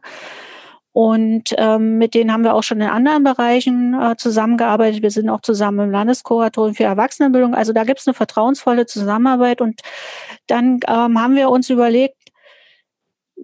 Und 0.92 1.56
ähm, 1.58 1.98
mit 1.98 2.14
denen 2.14 2.34
haben 2.34 2.44
wir 2.44 2.54
auch 2.54 2.64
schon 2.64 2.82
in 2.82 2.90
anderen 2.90 3.24
Bereichen 3.24 3.94
äh, 4.00 4.18
zusammengearbeitet. 4.18 5.02
Wir 5.02 5.12
sind 5.12 5.30
auch 5.30 5.42
zusammen 5.42 5.80
im 5.80 5.92
Landeskuratorium 5.92 6.76
für 6.76 6.84
Erwachsenenbildung. 6.84 7.56
Also 7.56 7.72
da 7.72 7.86
gibt 7.86 8.02
es 8.02 8.08
eine 8.08 8.14
vertrauensvolle 8.14 8.86
Zusammenarbeit. 8.86 9.62
Und 9.62 9.80
dann 10.48 10.82
ähm, 10.88 11.20
haben 11.20 11.36
wir 11.36 11.50
uns 11.50 11.70
überlegt, 11.70 12.16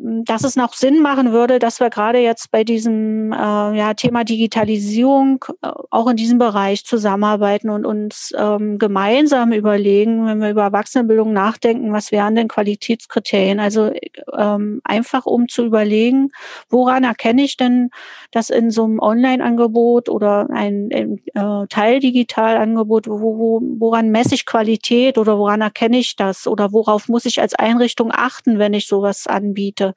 dass 0.01 0.43
es 0.43 0.55
noch 0.55 0.73
Sinn 0.73 1.01
machen 1.01 1.33
würde, 1.33 1.59
dass 1.59 1.81
wir 1.81 1.89
gerade 1.89 2.19
jetzt 2.19 2.51
bei 2.51 2.63
diesem 2.63 3.33
äh, 3.33 3.35
ja, 3.35 3.93
Thema 3.93 4.23
Digitalisierung 4.23 5.43
äh, 5.61 5.71
auch 5.89 6.07
in 6.07 6.15
diesem 6.15 6.37
Bereich 6.37 6.85
zusammenarbeiten 6.85 7.69
und 7.69 7.85
uns 7.85 8.33
ähm, 8.37 8.77
gemeinsam 8.77 9.51
überlegen, 9.51 10.25
wenn 10.25 10.39
wir 10.39 10.51
über 10.51 10.63
Erwachsenenbildung 10.63 11.33
nachdenken, 11.33 11.91
was 11.91 12.13
wären 12.13 12.35
denn 12.35 12.47
Qualitätskriterien? 12.47 13.59
Also 13.59 13.91
ähm, 14.37 14.79
einfach 14.85 15.25
um 15.25 15.49
zu 15.49 15.65
überlegen, 15.65 16.31
woran 16.69 17.03
erkenne 17.03 17.43
ich 17.43 17.57
denn, 17.57 17.89
dass 18.31 18.49
in 18.49 18.71
so 18.71 18.85
einem 18.85 18.99
Online-Angebot 18.99 20.07
oder 20.07 20.47
ein, 20.49 20.89
ein 20.93 21.21
äh, 21.33 21.67
Teildigital-Angebot, 21.67 23.07
wo, 23.09 23.37
wo, 23.37 23.61
woran 23.79 24.09
messe 24.11 24.35
ich 24.35 24.45
Qualität 24.45 25.17
oder 25.17 25.37
woran 25.37 25.59
erkenne 25.59 25.97
ich 25.97 26.15
das 26.15 26.47
oder 26.47 26.71
worauf 26.71 27.09
muss 27.09 27.25
ich 27.25 27.41
als 27.41 27.53
Einrichtung 27.53 28.11
achten, 28.13 28.59
wenn 28.59 28.73
ich 28.73 28.87
sowas 28.87 29.27
anbiete? 29.27 29.88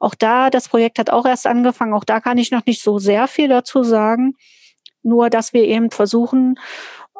Auch 0.00 0.14
da, 0.14 0.50
das 0.50 0.68
Projekt 0.68 0.98
hat 0.98 1.10
auch 1.10 1.26
erst 1.26 1.46
angefangen, 1.46 1.94
auch 1.94 2.04
da 2.04 2.20
kann 2.20 2.38
ich 2.38 2.50
noch 2.50 2.66
nicht 2.66 2.82
so 2.82 2.98
sehr 2.98 3.28
viel 3.28 3.48
dazu 3.48 3.82
sagen. 3.82 4.34
Nur, 5.02 5.30
dass 5.30 5.52
wir 5.52 5.64
eben 5.64 5.90
versuchen, 5.90 6.58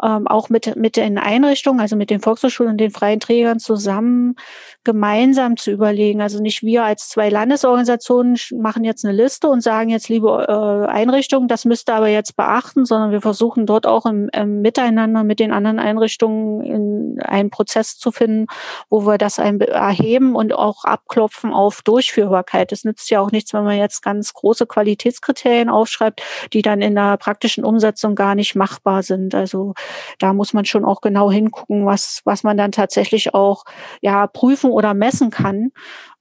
ähm, 0.00 0.26
auch 0.26 0.48
mit, 0.48 0.76
mit 0.76 0.96
den 0.96 1.18
Einrichtungen, 1.18 1.80
also 1.80 1.96
mit 1.96 2.10
den 2.10 2.20
Volkshochschulen 2.20 2.72
und 2.72 2.78
den 2.78 2.90
freien 2.90 3.20
Trägern 3.20 3.58
zusammen 3.58 4.36
gemeinsam 4.84 5.56
zu 5.56 5.70
überlegen. 5.70 6.20
Also 6.20 6.40
nicht 6.40 6.62
wir 6.62 6.84
als 6.84 7.08
zwei 7.08 7.28
Landesorganisationen 7.28 8.36
machen 8.56 8.84
jetzt 8.84 9.04
eine 9.04 9.14
Liste 9.14 9.48
und 9.48 9.62
sagen 9.62 9.90
jetzt, 9.90 10.08
liebe 10.08 10.46
äh, 10.48 10.90
Einrichtungen, 10.90 11.46
das 11.46 11.64
müsst 11.64 11.90
ihr 11.90 11.94
aber 11.94 12.08
jetzt 12.08 12.36
beachten, 12.36 12.84
sondern 12.84 13.10
wir 13.10 13.20
versuchen 13.20 13.66
dort 13.66 13.86
auch 13.86 14.06
im, 14.06 14.28
im 14.32 14.62
Miteinander 14.62 15.24
mit 15.24 15.40
den 15.40 15.52
anderen 15.52 15.78
Einrichtungen 15.78 16.62
in 16.62 17.22
einen 17.22 17.50
Prozess 17.50 17.98
zu 17.98 18.10
finden, 18.12 18.46
wo 18.88 19.06
wir 19.06 19.18
das 19.18 19.38
erheben 19.38 20.34
und 20.34 20.54
auch 20.54 20.84
abklopfen 20.84 21.52
auf 21.52 21.82
Durchführbarkeit. 21.82 22.72
Es 22.72 22.84
nützt 22.84 23.10
ja 23.10 23.20
auch 23.20 23.30
nichts, 23.30 23.52
wenn 23.52 23.64
man 23.64 23.76
jetzt 23.76 24.02
ganz 24.02 24.32
große 24.32 24.66
Qualitätskriterien 24.66 25.68
aufschreibt, 25.68 26.22
die 26.52 26.62
dann 26.62 26.80
in 26.80 26.94
der 26.94 27.16
praktischen 27.18 27.64
Umsetzung 27.64 28.14
gar 28.14 28.34
nicht 28.34 28.54
machbar 28.54 29.02
sind. 29.02 29.34
Also 29.34 29.74
da 30.18 30.32
muss 30.32 30.52
man 30.52 30.64
schon 30.64 30.84
auch 30.84 31.00
genau 31.00 31.30
hingucken, 31.30 31.86
was, 31.86 32.20
was 32.24 32.42
man 32.42 32.56
dann 32.56 32.72
tatsächlich 32.72 33.34
auch 33.34 33.64
ja 34.00 34.26
prüfen 34.26 34.70
oder 34.70 34.94
messen 34.94 35.30
kann. 35.30 35.70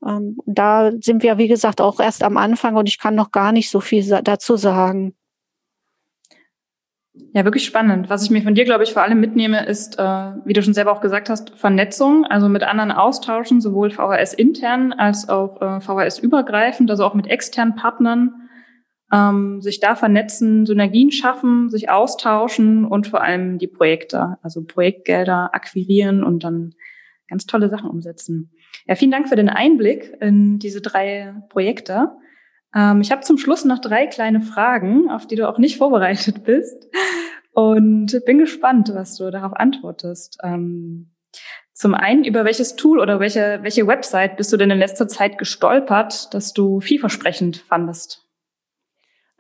Ähm, 0.06 0.38
da 0.46 0.92
sind 1.00 1.24
wir, 1.24 1.38
wie 1.38 1.48
gesagt, 1.48 1.82
auch 1.82 2.00
erst 2.00 2.24
am 2.24 2.38
Anfang 2.38 2.76
und 2.76 2.88
ich 2.88 3.00
kann 3.00 3.16
noch 3.16 3.32
gar 3.32 3.52
nicht 3.52 3.70
so 3.70 3.80
viel 3.80 4.22
dazu 4.24 4.58
sagen. 4.58 5.16
Ja, 7.34 7.44
wirklich 7.44 7.66
spannend. 7.66 8.10
Was 8.10 8.24
ich 8.24 8.30
mir 8.30 8.42
von 8.42 8.56
dir, 8.56 8.64
glaube 8.64 8.84
ich, 8.84 8.94
vor 8.94 9.02
allem 9.02 9.20
mitnehme, 9.20 9.66
ist, 9.66 10.00
äh, 10.00 10.04
wie 10.46 10.54
du 10.54 10.64
schon 10.64 10.74
selber 10.74 10.94
auch 10.94 11.02
gesagt 11.02 11.30
hast, 11.30 11.52
Vernetzung, 11.52 12.26
also 12.26 12.48
mit 12.48 12.64
anderen 12.64 12.92
austauschen, 12.92 13.60
sowohl 13.60 13.92
VHS 13.92 14.34
intern 14.34 14.94
als 14.94 15.28
auch 15.28 15.62
äh, 15.62 15.82
VHS 15.82 16.20
übergreifend, 16.20 16.90
also 16.90 17.04
auch 17.06 17.14
mit 17.14 17.28
externen 17.28 17.76
Partnern 17.76 18.41
ähm, 19.12 19.62
sich 19.62 19.80
da 19.80 19.96
vernetzen, 19.96 20.66
Synergien 20.66 21.12
schaffen, 21.12 21.70
sich 21.70 21.90
austauschen 21.90 22.86
und 22.86 23.08
vor 23.08 23.22
allem 23.22 23.58
die 23.58 23.68
Projekte, 23.68 24.38
also 24.42 24.64
Projektgelder 24.64 25.54
akquirieren 25.54 26.24
und 26.24 26.44
dann 26.44 26.76
ganz 27.28 27.46
tolle 27.46 27.70
Sachen 27.70 27.90
umsetzen. 27.90 28.52
Ja, 28.88 28.96
vielen 28.96 29.12
Dank 29.12 29.30
für 29.30 29.36
den 29.36 29.50
Einblick 29.50 30.14
in 30.22 30.60
diese 30.60 30.82
drei 30.82 31.34
Projekte. 31.50 32.12
Ähm, 32.76 33.02
ich 33.02 33.12
habe 33.12 33.22
zum 33.22 33.38
Schluss 33.38 33.66
noch 33.66 33.80
drei 33.80 34.08
kleine 34.08 34.42
Fragen, 34.42 35.10
auf 35.10 35.28
die 35.28 35.36
du 35.36 35.48
auch 35.48 35.58
nicht 35.58 35.78
vorbereitet 35.80 36.44
bist 36.44 36.88
und 37.54 38.20
bin 38.26 38.38
gespannt, 38.38 38.92
was 38.94 39.18
du 39.18 39.30
darauf 39.30 39.54
antwortest. 39.54 40.38
Ähm, 40.44 41.12
zum 41.74 41.96
einen, 41.96 42.24
über 42.24 42.46
welches 42.46 42.76
Tool 42.76 43.00
oder 43.00 43.20
welche, 43.20 43.60
welche 43.64 43.88
Website 43.88 44.38
bist 44.38 44.54
du 44.54 44.58
denn 44.58 44.70
in 44.70 44.78
letzter 44.78 45.08
Zeit 45.08 45.38
gestolpert, 45.38 46.34
dass 46.34 46.54
du 46.54 46.80
vielversprechend 46.80 47.58
fandest? 47.58 48.31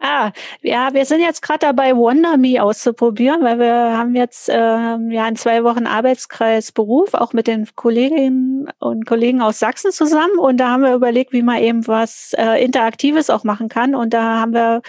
Ah, 0.03 0.31
ja, 0.63 0.95
wir 0.95 1.05
sind 1.05 1.21
jetzt 1.21 1.43
gerade 1.43 1.59
dabei, 1.59 1.95
WonderMe 1.95 2.59
auszuprobieren, 2.59 3.43
weil 3.43 3.59
wir 3.59 3.95
haben 3.95 4.15
jetzt 4.15 4.49
ähm, 4.51 5.11
ja 5.11 5.27
in 5.27 5.35
zwei 5.35 5.63
Wochen 5.63 5.85
Arbeitskreis 5.85 6.71
Beruf, 6.71 7.13
auch 7.13 7.33
mit 7.33 7.45
den 7.45 7.67
Kolleginnen 7.75 8.67
und 8.79 9.05
Kollegen 9.05 9.43
aus 9.43 9.59
Sachsen 9.59 9.91
zusammen. 9.91 10.39
Und 10.39 10.57
da 10.57 10.69
haben 10.69 10.81
wir 10.81 10.95
überlegt, 10.95 11.33
wie 11.33 11.43
man 11.43 11.61
eben 11.61 11.87
was 11.87 12.33
äh, 12.35 12.63
Interaktives 12.65 13.29
auch 13.29 13.43
machen 13.43 13.69
kann. 13.69 13.93
Und 13.93 14.15
da 14.15 14.39
haben 14.39 14.53
wir 14.53 14.81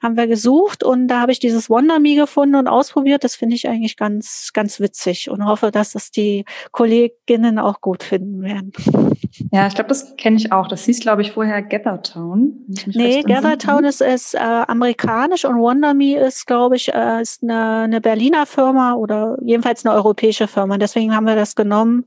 haben 0.00 0.16
wir 0.16 0.28
gesucht 0.28 0.84
und 0.84 1.08
da 1.08 1.20
habe 1.20 1.32
ich 1.32 1.40
dieses 1.40 1.68
WonderMe 1.68 2.14
gefunden 2.14 2.54
und 2.54 2.68
ausprobiert. 2.68 3.24
Das 3.24 3.34
finde 3.34 3.56
ich 3.56 3.68
eigentlich 3.68 3.96
ganz 3.96 4.52
ganz 4.54 4.78
witzig 4.78 5.28
und 5.28 5.44
hoffe, 5.44 5.72
dass 5.72 5.90
das 5.92 6.12
die 6.12 6.44
Kolleginnen 6.70 7.58
auch 7.58 7.80
gut 7.80 8.04
finden 8.04 8.42
werden. 8.42 8.72
Ja, 9.50 9.66
ich 9.66 9.74
glaube, 9.74 9.88
das 9.88 10.14
kenne 10.16 10.36
ich 10.36 10.52
auch. 10.52 10.68
Das 10.68 10.84
hieß, 10.84 11.00
glaube 11.00 11.22
ich, 11.22 11.32
vorher 11.32 11.62
Gathertown. 11.62 12.52
Nee, 12.86 13.22
Gathertown 13.22 13.84
ist 13.84 14.02
es. 14.02 14.34
Äh, 14.34 14.51
amerikanisch 14.52 15.44
und 15.44 15.56
WonderMe 15.58 16.16
ist, 16.16 16.46
glaube 16.46 16.76
ich, 16.76 16.92
äh, 16.92 17.22
ist 17.22 17.42
eine, 17.42 17.82
eine 17.82 18.00
Berliner 18.00 18.46
Firma 18.46 18.94
oder 18.94 19.36
jedenfalls 19.42 19.84
eine 19.84 19.94
europäische 19.94 20.48
Firma. 20.48 20.78
Deswegen 20.78 21.14
haben 21.14 21.26
wir 21.26 21.36
das 21.36 21.54
genommen, 21.54 22.04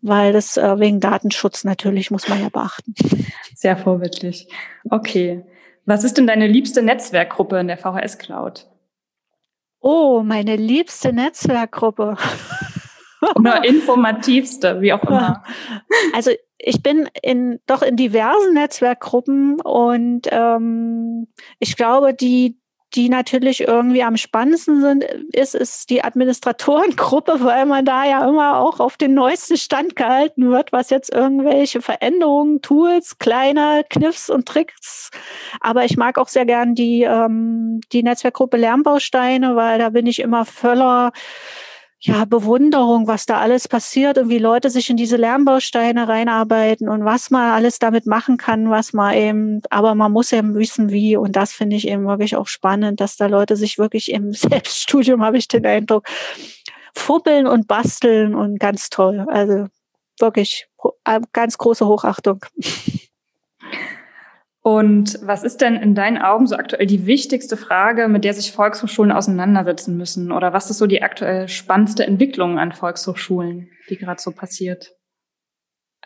weil 0.00 0.32
das 0.32 0.56
äh, 0.56 0.78
wegen 0.78 1.00
Datenschutz 1.00 1.64
natürlich 1.64 2.10
muss 2.10 2.28
man 2.28 2.40
ja 2.40 2.48
beachten. 2.48 2.94
Sehr 3.54 3.76
vorbildlich. 3.76 4.48
Okay. 4.90 5.44
Was 5.84 6.04
ist 6.04 6.18
denn 6.18 6.26
deine 6.26 6.46
liebste 6.46 6.82
Netzwerkgruppe 6.82 7.58
in 7.58 7.68
der 7.68 7.78
VHS 7.78 8.18
Cloud? 8.18 8.66
Oh, 9.80 10.22
meine 10.24 10.56
liebste 10.56 11.12
Netzwerkgruppe. 11.12 12.16
Oder 13.34 13.64
informativste, 13.64 14.80
wie 14.80 14.92
auch 14.92 15.02
immer. 15.02 15.44
Also 16.14 16.30
ich 16.62 16.82
bin 16.82 17.08
in 17.22 17.60
doch 17.66 17.82
in 17.82 17.96
diversen 17.96 18.54
Netzwerkgruppen 18.54 19.60
und 19.60 20.28
ähm, 20.30 21.26
ich 21.58 21.76
glaube, 21.76 22.14
die 22.14 22.56
die 22.94 23.08
natürlich 23.08 23.62
irgendwie 23.62 24.02
am 24.02 24.18
spannendsten 24.18 24.82
sind, 24.82 25.04
ist, 25.32 25.54
ist 25.54 25.88
die 25.88 26.04
Administratorengruppe, 26.04 27.36
weil 27.40 27.64
man 27.64 27.86
da 27.86 28.04
ja 28.04 28.28
immer 28.28 28.58
auch 28.58 28.80
auf 28.80 28.98
den 28.98 29.14
neuesten 29.14 29.56
Stand 29.56 29.96
gehalten 29.96 30.50
wird, 30.50 30.72
was 30.72 30.90
jetzt 30.90 31.10
irgendwelche 31.10 31.80
Veränderungen, 31.80 32.60
Tools, 32.60 33.16
kleine 33.18 33.84
Kniffs 33.88 34.28
und 34.28 34.46
Tricks. 34.46 35.10
Aber 35.60 35.86
ich 35.86 35.96
mag 35.96 36.18
auch 36.18 36.28
sehr 36.28 36.44
gern 36.44 36.74
die, 36.74 37.02
ähm, 37.02 37.80
die 37.92 38.02
Netzwerkgruppe 38.02 38.58
Lernbausteine, 38.58 39.56
weil 39.56 39.78
da 39.78 39.88
bin 39.88 40.06
ich 40.06 40.20
immer 40.20 40.44
voller 40.44 41.12
ja, 42.04 42.24
Bewunderung, 42.24 43.06
was 43.06 43.26
da 43.26 43.38
alles 43.38 43.68
passiert 43.68 44.18
und 44.18 44.28
wie 44.28 44.38
Leute 44.38 44.70
sich 44.70 44.90
in 44.90 44.96
diese 44.96 45.16
Lernbausteine 45.16 46.08
reinarbeiten 46.08 46.88
und 46.88 47.04
was 47.04 47.30
man 47.30 47.52
alles 47.52 47.78
damit 47.78 48.06
machen 48.06 48.38
kann, 48.38 48.70
was 48.70 48.92
man 48.92 49.14
eben, 49.14 49.60
aber 49.70 49.94
man 49.94 50.10
muss 50.10 50.32
eben 50.32 50.56
wissen, 50.56 50.90
wie. 50.90 51.16
Und 51.16 51.36
das 51.36 51.52
finde 51.52 51.76
ich 51.76 51.86
eben 51.86 52.04
wirklich 52.06 52.34
auch 52.34 52.48
spannend, 52.48 53.00
dass 53.00 53.16
da 53.16 53.26
Leute 53.26 53.54
sich 53.54 53.78
wirklich 53.78 54.10
im 54.10 54.32
Selbststudium, 54.32 55.22
habe 55.22 55.38
ich 55.38 55.46
den 55.46 55.64
Eindruck, 55.64 56.08
fuppeln 56.92 57.46
und 57.46 57.68
basteln 57.68 58.34
und 58.34 58.58
ganz 58.58 58.90
toll. 58.90 59.24
Also 59.28 59.68
wirklich 60.18 60.66
äh, 61.04 61.20
ganz 61.32 61.56
große 61.56 61.86
Hochachtung. 61.86 62.44
Und 64.64 65.18
was 65.22 65.42
ist 65.42 65.60
denn 65.60 65.74
in 65.74 65.96
deinen 65.96 66.18
Augen 66.18 66.46
so 66.46 66.54
aktuell 66.54 66.86
die 66.86 67.04
wichtigste 67.04 67.56
Frage, 67.56 68.06
mit 68.06 68.22
der 68.22 68.32
sich 68.32 68.52
Volkshochschulen 68.52 69.10
auseinandersetzen 69.10 69.96
müssen? 69.96 70.30
Oder 70.30 70.52
was 70.52 70.70
ist 70.70 70.78
so 70.78 70.86
die 70.86 71.02
aktuell 71.02 71.48
spannendste 71.48 72.06
Entwicklung 72.06 72.60
an 72.60 72.70
Volkshochschulen, 72.70 73.70
die 73.90 73.96
gerade 73.96 74.22
so 74.22 74.30
passiert? 74.30 74.92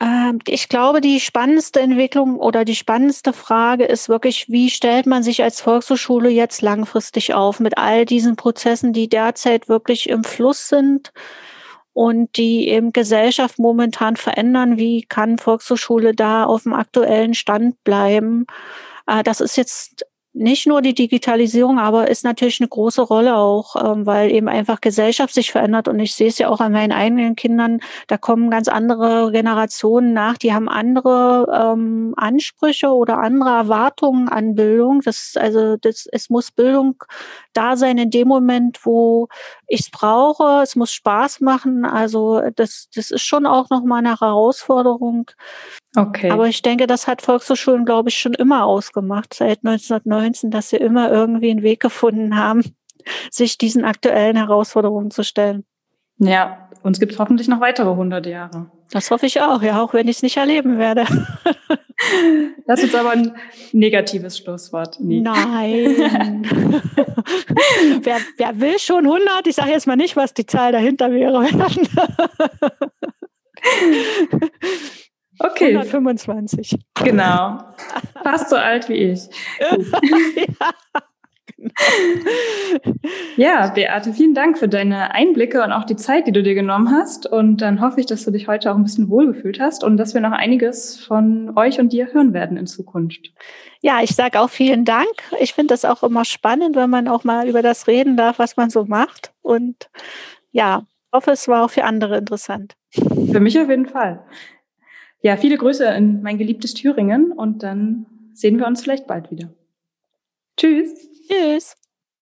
Ähm, 0.01 0.39
ich 0.47 0.71
glaube, 0.71 1.03
die 1.03 1.21
spannendste 1.21 1.81
Entwicklung 1.81 2.37
oder 2.37 2.65
die 2.65 2.75
spannendste 2.75 3.35
Frage 3.35 3.85
ist 3.85 4.09
wirklich, 4.09 4.49
wie 4.49 4.71
stellt 4.71 5.05
man 5.05 5.23
sich 5.23 5.43
als 5.43 5.61
Volkshochschule 5.61 6.31
jetzt 6.31 6.63
langfristig 6.63 7.35
auf 7.35 7.61
mit 7.61 7.77
all 7.77 8.07
diesen 8.07 8.37
Prozessen, 8.37 8.95
die 8.95 9.09
derzeit 9.09 9.69
wirklich 9.69 10.09
im 10.09 10.25
Fluss 10.25 10.69
sind? 10.69 11.13
Und 11.97 12.37
die 12.37 12.69
eben 12.69 12.93
Gesellschaft 12.93 13.59
momentan 13.59 14.17
verändern. 14.17 14.77
Wie 14.77 15.01
kann 15.01 15.39
Volkshochschule 15.39 16.15
da 16.15 16.45
auf 16.45 16.65
dem 16.65 16.75
aktuellen 16.75 17.33
Stand 17.33 17.83
bleiben? 17.85 18.45
Äh, 19.07 19.23
das 19.23 19.41
ist 19.41 19.57
jetzt 19.57 20.05
nicht 20.37 20.67
nur 20.67 20.83
die 20.83 20.95
Digitalisierung, 20.95 21.79
aber 21.79 22.09
ist 22.09 22.23
natürlich 22.23 22.61
eine 22.61 22.69
große 22.69 23.01
Rolle 23.01 23.37
auch, 23.37 23.75
ähm, 23.77 24.05
weil 24.05 24.31
eben 24.31 24.49
einfach 24.49 24.83
Gesellschaft 24.83 25.33
sich 25.33 25.51
verändert. 25.51 25.89
Und 25.89 25.99
ich 25.99 26.15
sehe 26.15 26.29
es 26.29 26.39
ja 26.39 26.49
auch 26.49 26.61
an 26.61 26.73
meinen 26.73 26.93
eigenen 26.93 27.37
Kindern, 27.37 27.81
da 28.07 28.19
kommen 28.19 28.51
ganz 28.51 28.69
andere 28.69 29.33
Generationen 29.33 30.13
nach, 30.13 30.37
die 30.37 30.53
haben 30.53 30.69
andere 30.69 31.73
ähm, 31.73 32.13
Ansprüche 32.19 32.89
oder 32.89 33.19
andere 33.19 33.51
Erwartungen 33.51 34.29
an 34.29 34.55
Bildung. 34.55 35.01
Das, 35.01 35.35
also 35.37 35.77
das, 35.79 36.07
es 36.13 36.29
muss 36.29 36.51
Bildung 36.51 37.03
da 37.55 37.77
sein 37.77 37.97
in 37.97 38.11
dem 38.11 38.29
Moment, 38.29 38.85
wo 38.85 39.29
ich 39.67 39.81
es 39.81 39.91
brauche. 39.91 40.63
Es 40.63 40.77
muss 40.77 40.93
Spaß 40.93 41.41
machen. 41.41 41.87
Also 41.87 42.43
das, 42.55 42.89
das 42.95 43.11
ist 43.11 43.23
schon 43.23 43.47
auch 43.47 43.71
nochmal 43.71 44.01
eine 44.01 44.21
Herausforderung. 44.21 45.31
Okay. 45.95 46.31
Aber 46.31 46.47
ich 46.47 46.63
denke, 46.63 46.87
das 46.87 47.07
hat 47.07 47.23
Volkshochschulen, 47.23 47.85
glaube 47.85 48.09
ich, 48.09 48.19
schon 48.19 48.35
immer 48.35 48.65
ausgemacht, 48.65 49.35
seit 49.35 49.59
1919, 49.65 50.51
dass 50.51 50.71
sie 50.71 50.77
immer 50.77 51.11
irgendwie 51.11 51.51
einen 51.51 51.63
Weg 51.63 51.81
gefunden 51.81 52.37
haben, 52.37 52.63
sich 53.31 53.59
diesen 53.59 53.85
aktuellen 53.85 54.37
Herausforderungen 54.37 55.11
zu 55.11 55.23
stellen. 55.23 55.65
Ja, 56.19 56.71
uns 56.83 56.99
gibt 56.99 57.13
es 57.13 57.19
hoffentlich 57.19 57.49
noch 57.49 57.61
weitere 57.61 57.91
100 57.91 58.27
Jahre. 58.27 58.71
Das 58.91 59.11
hoffe 59.11 59.27
ich 59.27 59.41
auch, 59.41 59.63
ja, 59.63 59.83
auch 59.83 59.93
wenn 59.93 60.09
ich 60.09 60.17
es 60.17 60.23
nicht 60.23 60.37
erleben 60.37 60.79
werde. 60.79 61.05
Das 62.67 62.83
ist 62.83 62.95
aber 62.95 63.13
ein 63.13 63.35
negatives 63.73 64.37
Schlusswort. 64.37 64.99
Nee. 65.01 65.21
Nein. 65.21 65.97
wer, 68.03 68.19
wer 68.37 68.61
will 68.61 68.79
schon 68.79 69.07
100? 69.07 69.47
Ich 69.47 69.55
sage 69.55 69.71
jetzt 69.71 69.87
mal 69.87 69.97
nicht, 69.97 70.15
was 70.15 70.35
die 70.35 70.45
Zahl 70.45 70.73
dahinter 70.73 71.11
wäre. 71.11 71.49
Okay. 75.39 75.77
125. 75.77 76.77
Genau. 77.03 77.59
Fast 78.23 78.51
so 78.51 78.57
alt 78.57 78.89
wie 78.89 78.95
ich. 78.95 79.29
ja. 79.61 80.73
Ja, 83.37 83.69
Beate, 83.69 84.13
vielen 84.13 84.35
Dank 84.35 84.59
für 84.59 84.69
deine 84.69 85.13
Einblicke 85.13 85.63
und 85.63 85.73
auch 85.73 85.85
die 85.85 85.97
Zeit, 85.97 86.27
die 86.27 86.33
du 86.33 86.43
dir 86.43 86.55
genommen 86.55 86.91
hast. 86.91 87.27
Und 87.27 87.59
dann 87.59 87.81
hoffe 87.81 88.01
ich, 88.01 88.07
dass 88.07 88.25
du 88.25 88.31
dich 88.31 88.49
heute 88.49 88.71
auch 88.71 88.77
ein 88.77 88.83
bisschen 88.83 89.09
wohlgefühlt 89.09 89.61
hast 89.61 89.85
und 89.85 89.97
dass 89.97 90.15
wir 90.15 90.21
noch 90.21 90.33
einiges 90.33 91.03
von 91.05 91.57
euch 91.57 91.79
und 91.79 91.93
dir 91.93 92.13
hören 92.13 92.33
werden 92.33 92.57
in 92.57 92.67
Zukunft. 92.67 93.33
Ja, 93.81 94.03
ich 94.03 94.15
sage 94.15 94.41
auch 94.41 94.51
vielen 94.51 94.85
Dank. 94.85 95.07
Ich 95.41 95.55
finde 95.55 95.75
das 95.75 95.85
auch 95.85 96.03
immer 96.03 96.25
spannend, 96.25 96.77
wenn 96.77 96.91
man 96.91 97.09
auch 97.09 97.25
mal 97.25 97.49
über 97.49 97.63
das 97.63 97.87
reden 97.87 98.17
darf, 98.17 98.39
was 98.39 98.57
man 98.57 98.71
so 98.71 98.85
macht. 98.85 99.33
Und 99.43 99.89
ja, 100.53 100.83
hoffe, 101.13 101.33
es 101.33 101.49
war 101.49 101.65
auch 101.65 101.71
für 101.71 101.85
andere 101.85 102.17
interessant. 102.19 102.75
Für 102.91 103.41
mich 103.41 103.59
auf 103.59 103.69
jeden 103.69 103.87
Fall. 103.87 104.25
Ja, 105.23 105.37
viele 105.37 105.57
Grüße 105.57 105.85
in 105.95 106.23
mein 106.23 106.39
geliebtes 106.39 106.75
Thüringen 106.75 107.33
und 107.33 107.63
dann 107.63 108.07
sehen 108.33 108.59
wir 108.59 108.67
uns 108.67 108.83
vielleicht 108.83 109.07
bald 109.07 109.31
wieder. 109.31 109.53
Tschüss. 110.57 110.95
Tschüss. 111.29 111.77